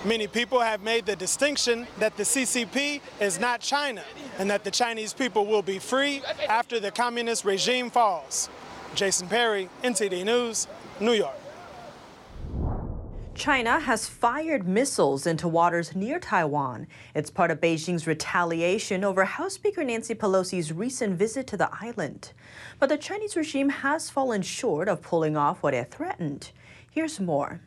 Many 0.05 0.29
people 0.29 0.61
have 0.61 0.83
made 0.83 1.05
the 1.05 1.17
distinction 1.17 1.89
that 1.99 2.17
the 2.17 2.23
CCP 2.23 3.01
is 3.21 3.41
not 3.41 3.61
China 3.61 4.05
and 4.39 4.49
that 4.51 4.63
the 4.63 4.71
Chinese 4.71 5.15
people 5.15 5.47
will 5.47 5.63
be 5.63 5.81
free 5.81 6.23
after 6.49 6.79
the 6.79 6.93
communist 6.93 7.45
regime 7.45 7.91
falls. 7.91 8.49
Jason 8.95 9.29
Perry, 9.29 9.69
NTD 9.83 10.25
News, 10.25 10.69
New 11.01 11.13
York. 11.13 11.35
China 13.35 13.81
has 13.81 14.09
fired 14.09 14.69
missiles 14.69 15.27
into 15.27 15.49
waters 15.49 15.97
near 15.97 16.21
Taiwan. 16.21 16.87
It's 17.17 17.31
part 17.31 17.51
of 17.51 17.61
Beijing's 17.61 18.07
retaliation 18.07 19.03
over 19.03 19.25
House 19.25 19.55
Speaker 19.55 19.83
Nancy 19.83 20.15
Pelosi's 20.15 20.73
recent 20.73 21.19
visit 21.19 21.49
to 21.49 21.57
the 21.57 21.69
island. 21.81 22.33
But 22.79 22.89
the 22.89 22.97
Chinese 22.97 23.37
regime 23.37 23.71
has 23.71 24.09
fallen 24.09 24.43
short 24.43 24.89
of 24.89 25.03
pulling 25.03 25.37
off 25.37 25.65
what 25.65 25.75
it 25.75 25.91
threatened. 25.91 26.53
Here's 26.93 27.19
more. 27.19 27.61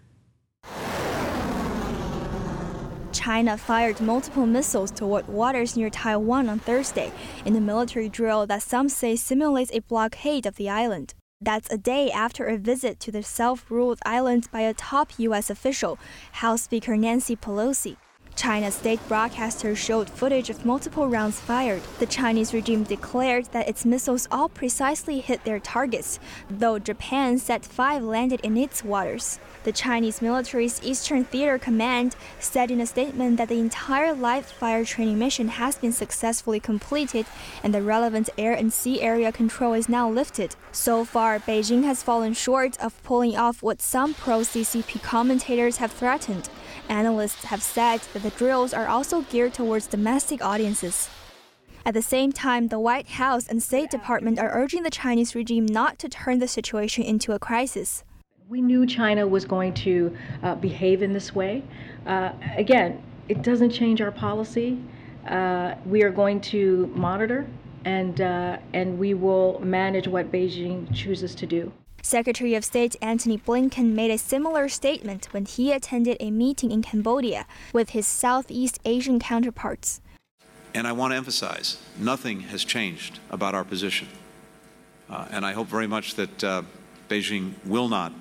China 3.11 3.57
fired 3.57 3.99
multiple 3.99 4.45
missiles 4.45 4.91
toward 4.91 5.27
waters 5.27 5.75
near 5.75 5.89
Taiwan 5.89 6.47
on 6.47 6.59
Thursday 6.59 7.11
in 7.43 7.55
a 7.57 7.59
military 7.59 8.07
drill 8.07 8.45
that 8.47 8.61
some 8.61 8.87
say 8.87 9.17
simulates 9.17 9.71
a 9.73 9.79
blockade 9.79 10.45
of 10.45 10.55
the 10.55 10.69
island. 10.69 11.13
That's 11.39 11.71
a 11.71 11.77
day 11.77 12.09
after 12.09 12.47
a 12.47 12.57
visit 12.57 12.99
to 13.01 13.11
the 13.11 13.21
self 13.21 13.69
ruled 13.69 13.99
islands 14.03 14.47
by 14.47 14.61
a 14.61 14.73
top 14.73 15.19
U.S. 15.19 15.51
official, 15.51 15.99
House 16.31 16.63
Speaker 16.63 16.97
Nancy 16.97 17.35
Pelosi. 17.35 17.97
China's 18.37 18.75
state 18.75 18.99
broadcaster 19.07 19.75
showed 19.75 20.07
footage 20.09 20.51
of 20.51 20.63
multiple 20.63 21.07
rounds 21.07 21.39
fired. 21.39 21.81
The 21.97 22.05
Chinese 22.05 22.53
regime 22.53 22.83
declared 22.83 23.45
that 23.47 23.67
its 23.67 23.83
missiles 23.83 24.27
all 24.31 24.47
precisely 24.47 25.19
hit 25.19 25.43
their 25.43 25.59
targets, 25.59 26.19
though 26.47 26.77
Japan 26.77 27.39
said 27.39 27.65
five 27.65 28.03
landed 28.03 28.39
in 28.41 28.55
its 28.55 28.83
waters. 28.83 29.39
The 29.63 29.71
Chinese 29.71 30.21
military's 30.21 30.79
Eastern 30.83 31.25
Theater 31.25 31.57
Command 31.57 32.15
said 32.39 32.69
in 32.69 32.79
a 32.79 32.85
statement 32.85 33.37
that 33.37 33.49
the 33.49 33.59
entire 33.59 34.13
live 34.13 34.45
fire 34.45 34.85
training 34.85 35.17
mission 35.17 35.47
has 35.49 35.75
been 35.75 35.91
successfully 35.91 36.59
completed 36.59 37.25
and 37.63 37.73
the 37.73 37.81
relevant 37.81 38.29
air 38.37 38.53
and 38.53 38.71
sea 38.71 39.01
area 39.01 39.31
control 39.31 39.73
is 39.73 39.89
now 39.89 40.09
lifted. 40.09 40.55
So 40.71 41.03
far, 41.03 41.39
Beijing 41.39 41.83
has 41.83 42.03
fallen 42.03 42.33
short 42.33 42.79
of 42.79 43.01
pulling 43.03 43.35
off 43.35 43.63
what 43.63 43.81
some 43.81 44.13
pro 44.13 44.41
CCP 44.41 45.01
commentators 45.01 45.77
have 45.77 45.91
threatened. 45.91 46.49
Analysts 46.89 47.45
have 47.45 47.61
said 47.61 48.01
that 48.13 48.23
the 48.23 48.29
drills 48.31 48.73
are 48.73 48.87
also 48.87 49.21
geared 49.21 49.53
towards 49.53 49.87
domestic 49.87 50.43
audiences. 50.43 51.09
At 51.85 51.93
the 51.93 52.01
same 52.01 52.31
time, 52.31 52.67
the 52.67 52.79
White 52.79 53.07
House 53.07 53.47
and 53.47 53.61
State 53.61 53.89
Department 53.89 54.39
are 54.39 54.51
urging 54.53 54.83
the 54.83 54.89
Chinese 54.89 55.35
regime 55.35 55.65
not 55.65 55.99
to 55.99 56.09
turn 56.09 56.39
the 56.39 56.47
situation 56.47 57.03
into 57.03 57.33
a 57.33 57.39
crisis. 57.39 58.03
We 58.49 58.61
knew 58.61 58.85
China 58.85 59.27
was 59.27 59.45
going 59.45 59.73
to 59.75 60.15
uh, 60.43 60.55
behave 60.55 61.01
in 61.01 61.13
this 61.13 61.35
way. 61.35 61.63
Uh, 62.05 62.31
again, 62.55 63.03
it 63.27 63.41
doesn't 63.41 63.71
change 63.71 64.01
our 64.01 64.11
policy. 64.11 64.79
Uh, 65.27 65.75
we 65.85 66.03
are 66.03 66.09
going 66.09 66.39
to 66.41 66.87
monitor 66.95 67.45
and, 67.83 68.21
uh, 68.21 68.57
and 68.73 68.97
we 68.97 69.13
will 69.13 69.59
manage 69.59 70.07
what 70.07 70.31
Beijing 70.31 70.93
chooses 70.93 71.35
to 71.35 71.45
do. 71.45 71.71
Secretary 72.01 72.55
of 72.55 72.63
State 72.63 72.95
Antony 73.01 73.37
Blinken 73.37 73.93
made 73.93 74.11
a 74.11 74.17
similar 74.17 74.69
statement 74.69 75.27
when 75.31 75.45
he 75.45 75.71
attended 75.71 76.17
a 76.19 76.31
meeting 76.31 76.71
in 76.71 76.81
Cambodia 76.81 77.45
with 77.73 77.89
his 77.89 78.07
Southeast 78.07 78.79
Asian 78.85 79.19
counterparts. 79.19 80.01
And 80.73 80.87
I 80.87 80.91
want 80.91 81.11
to 81.11 81.17
emphasize 81.17 81.77
nothing 81.99 82.41
has 82.41 82.63
changed 82.63 83.19
about 83.29 83.55
our 83.55 83.63
position. 83.63 84.07
Uh, 85.09 85.25
and 85.31 85.45
I 85.45 85.53
hope 85.53 85.67
very 85.67 85.87
much 85.87 86.15
that 86.15 86.43
uh, 86.43 86.61
Beijing 87.09 87.53
will 87.65 87.87
not 87.87 88.13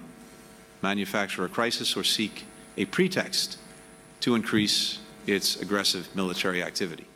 manufacture 0.83 1.45
a 1.45 1.49
crisis 1.49 1.97
or 1.97 2.05
seek 2.05 2.45
a 2.77 2.85
pretext 2.87 3.59
to 4.21 4.35
increase 4.35 4.99
its 5.27 5.61
aggressive 5.61 6.15
military 6.15 6.63
activity. 6.63 7.07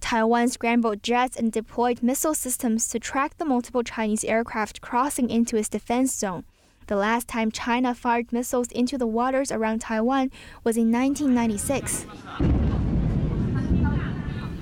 Taiwan 0.00 0.48
scrambled 0.48 1.02
jets 1.02 1.36
and 1.36 1.52
deployed 1.52 2.02
missile 2.02 2.34
systems 2.34 2.88
to 2.88 2.98
track 2.98 3.36
the 3.38 3.44
multiple 3.44 3.82
Chinese 3.82 4.24
aircraft 4.24 4.80
crossing 4.80 5.30
into 5.30 5.56
its 5.56 5.68
defense 5.68 6.14
zone. 6.14 6.44
The 6.86 6.96
last 6.96 7.28
time 7.28 7.52
China 7.52 7.94
fired 7.94 8.32
missiles 8.32 8.72
into 8.72 8.98
the 8.98 9.06
waters 9.06 9.52
around 9.52 9.82
Taiwan 9.82 10.32
was 10.64 10.76
in 10.76 10.90
1996. 10.90 12.06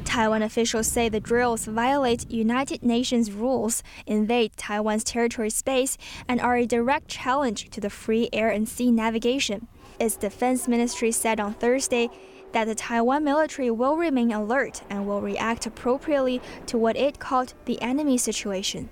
Taiwan 0.05 0.43
officials 0.43 0.87
say 0.87 1.09
the 1.09 1.21
drills 1.21 1.67
violate 1.67 2.31
United 2.31 2.83
Nations 2.83 3.31
rules, 3.31 3.83
invade 4.07 4.57
Taiwan's 4.57 5.05
territory 5.05 5.51
space, 5.51 5.97
and 6.27 6.41
are 6.41 6.57
a 6.57 6.67
direct 6.67 7.09
challenge 7.09 7.71
to 7.71 7.81
the 7.81 7.89
free 7.89 8.29
air 8.33 8.51
and 8.51 8.69
sea 8.69 8.91
navigation. 8.91 9.69
Its 10.01 10.17
defense 10.17 10.69
ministry 10.69 11.13
said 11.13 11.41
on 11.41 11.55
Thursday 11.55 12.09
that 12.53 12.67
the 12.67 12.75
Taiwan 12.75 13.25
military 13.25 13.71
will 13.71 13.97
remain 13.97 14.33
alert 14.33 14.83
and 14.91 15.07
will 15.07 15.21
react 15.21 15.67
appropriately 15.67 16.41
to 16.67 16.79
what 16.79 16.97
it 16.97 17.19
called 17.19 17.55
the 17.65 17.81
enemy 17.83 18.19
situation. 18.19 18.89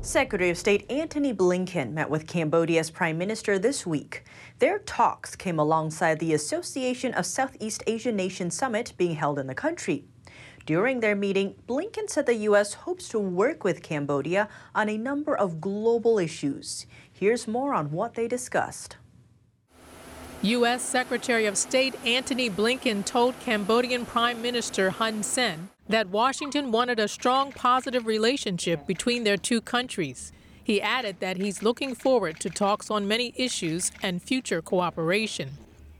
Secretary 0.00 0.50
of 0.50 0.58
State 0.58 0.90
Antony 0.90 1.32
Blinken 1.32 1.92
met 1.92 2.10
with 2.10 2.26
Cambodia's 2.26 2.90
Prime 2.90 3.16
Minister 3.16 3.56
this 3.56 3.86
week. 3.86 4.24
Their 4.58 4.80
talks 4.80 5.36
came 5.36 5.60
alongside 5.60 6.18
the 6.18 6.34
Association 6.34 7.14
of 7.14 7.24
Southeast 7.24 7.84
Asian 7.86 8.16
Nations 8.16 8.56
summit 8.56 8.94
being 8.96 9.14
held 9.14 9.38
in 9.38 9.46
the 9.46 9.54
country. 9.54 10.04
During 10.66 11.00
their 11.00 11.14
meeting, 11.14 11.54
Blinken 11.68 12.10
said 12.10 12.26
the 12.26 12.34
U.S. 12.50 12.74
hopes 12.74 13.08
to 13.08 13.20
work 13.20 13.62
with 13.62 13.82
Cambodia 13.82 14.48
on 14.74 14.88
a 14.88 14.98
number 14.98 15.36
of 15.36 15.60
global 15.60 16.18
issues. 16.18 16.86
Here's 17.12 17.46
more 17.46 17.72
on 17.72 17.92
what 17.92 18.14
they 18.14 18.26
discussed. 18.26 18.96
U.S. 20.42 20.82
Secretary 20.82 21.46
of 21.46 21.56
State 21.56 21.94
Antony 22.04 22.50
Blinken 22.50 23.04
told 23.04 23.38
Cambodian 23.38 24.04
Prime 24.04 24.42
Minister 24.42 24.90
Hun 24.90 25.22
Sen 25.22 25.68
that 25.88 26.08
Washington 26.08 26.72
wanted 26.72 26.98
a 26.98 27.06
strong 27.06 27.52
positive 27.52 28.06
relationship 28.06 28.84
between 28.84 29.22
their 29.22 29.36
two 29.36 29.60
countries. 29.60 30.32
He 30.64 30.82
added 30.82 31.20
that 31.20 31.36
he's 31.36 31.62
looking 31.62 31.94
forward 31.94 32.40
to 32.40 32.50
talks 32.50 32.90
on 32.90 33.06
many 33.06 33.32
issues 33.36 33.92
and 34.02 34.20
future 34.20 34.60
cooperation. 34.60 35.50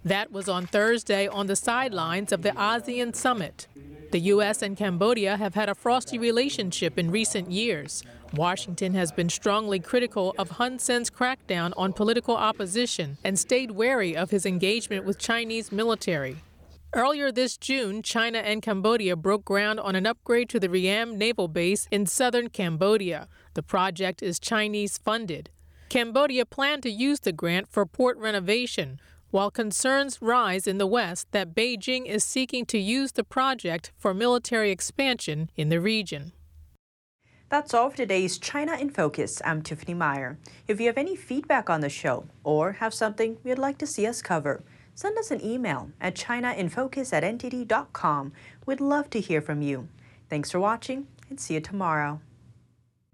That 0.05 0.33
was 0.33 0.49
on 0.49 0.67
Thursday 0.67 1.29
on 1.29 1.47
the 1.47 1.55
sidelines 1.55 2.33
of 2.33 2.43
the 2.43 2.51
ASEAN 2.51 3.15
summit. 3.15 3.69
The 4.13 4.21
U.S. 4.21 4.61
and 4.61 4.77
Cambodia 4.77 5.39
have 5.39 5.55
had 5.55 5.71
a 5.71 5.75
frosty 5.75 6.19
relationship 6.19 6.99
in 6.99 7.11
recent 7.11 7.51
years. 7.51 8.03
Washington 8.35 8.93
has 8.93 9.11
been 9.11 9.31
strongly 9.31 9.81
critical 9.81 10.35
of 10.39 10.51
Hun 10.51 10.79
Sen's 10.79 11.09
crackdown 11.09 11.73
on 11.79 11.95
political 11.95 12.37
opposition 12.37 13.17
and 13.25 13.39
stayed 13.39 13.71
wary 13.71 14.15
of 14.15 14.31
his 14.31 14.45
engagement 14.45 15.07
with 15.07 15.17
Chinese 15.17 15.73
military. 15.73 16.37
Earlier 16.93 17.33
this 17.33 17.57
June, 17.57 18.03
China 18.03 18.41
and 18.41 18.61
Cambodia 18.61 19.17
broke 19.17 19.47
ground 19.47 19.81
on 19.81 19.97
an 19.97 20.07
upgrade 20.07 20.51
to 20.51 20.61
the 20.61 20.69
Ream 20.69 21.17
naval 21.17 21.49
base 21.49 21.89
in 21.91 22.05
southern 22.05 22.51
Cambodia. 22.51 23.29
The 23.55 23.63
project 23.63 24.23
is 24.23 24.39
Chinese 24.39 24.99
funded. 24.99 25.49
Cambodia 25.89 26.45
planned 26.45 26.83
to 26.83 26.91
use 26.91 27.21
the 27.21 27.33
grant 27.33 27.67
for 27.69 27.87
port 27.87 28.19
renovation, 28.19 29.01
while 29.33 29.51
concerns 29.51 30.21
rise 30.21 30.67
in 30.67 30.77
the 30.77 30.87
West 30.87 31.27
that 31.33 31.55
Beijing 31.55 32.07
is 32.07 32.23
seeking 32.23 32.67
to 32.67 32.79
use 32.79 33.13
the 33.13 33.25
project 33.25 33.91
for 33.99 34.15
military 34.15 34.71
expansion 34.71 35.51
in 35.57 35.71
the 35.71 35.81
region. 35.81 36.33
That's 37.49 37.75
all 37.75 37.91
for 37.91 37.97
today's 37.97 38.39
China 38.39 38.77
in 38.77 38.91
Focus. 38.91 39.41
I'm 39.45 39.63
Tiffany 39.63 39.95
Meyer. 39.95 40.39
If 40.69 40.81
you 40.81 40.87
have 40.87 40.99
any 40.99 41.17
feedback 41.17 41.71
on 41.71 41.81
the 41.81 41.89
show 41.89 42.27
or 42.45 42.73
have 42.73 42.95
something 42.95 43.39
you'd 43.43 43.59
like 43.59 43.79
to 43.79 43.87
see 43.87 44.07
us 44.07 44.21
cover, 44.21 44.63
send 44.95 45.17
us 45.17 45.31
an 45.31 45.45
email 45.45 45.91
at 45.99 46.15
chinainfocus 46.15 47.13
at 47.13 47.25
ntd.com. 47.25 48.33
We'd 48.67 48.81
love 48.81 49.09
to 49.11 49.21
hear 49.21 49.41
from 49.41 49.63
you. 49.63 49.89
Thanks 50.29 50.51
for 50.51 50.61
watching 50.61 51.07
and 51.31 51.41
see 51.41 51.55
you 51.55 51.61
tomorrow 51.61 52.21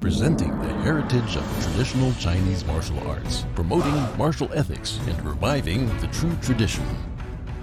presenting 0.00 0.56
the 0.61 0.72
heritage 0.84 1.37
of 1.37 1.61
traditional 1.61 2.12
Chinese 2.14 2.64
martial 2.66 3.00
arts, 3.08 3.44
promoting 3.56 3.94
martial 4.16 4.48
ethics, 4.54 5.00
and 5.08 5.20
reviving 5.24 5.88
the 5.98 6.06
true 6.08 6.37
tradition. 6.40 6.84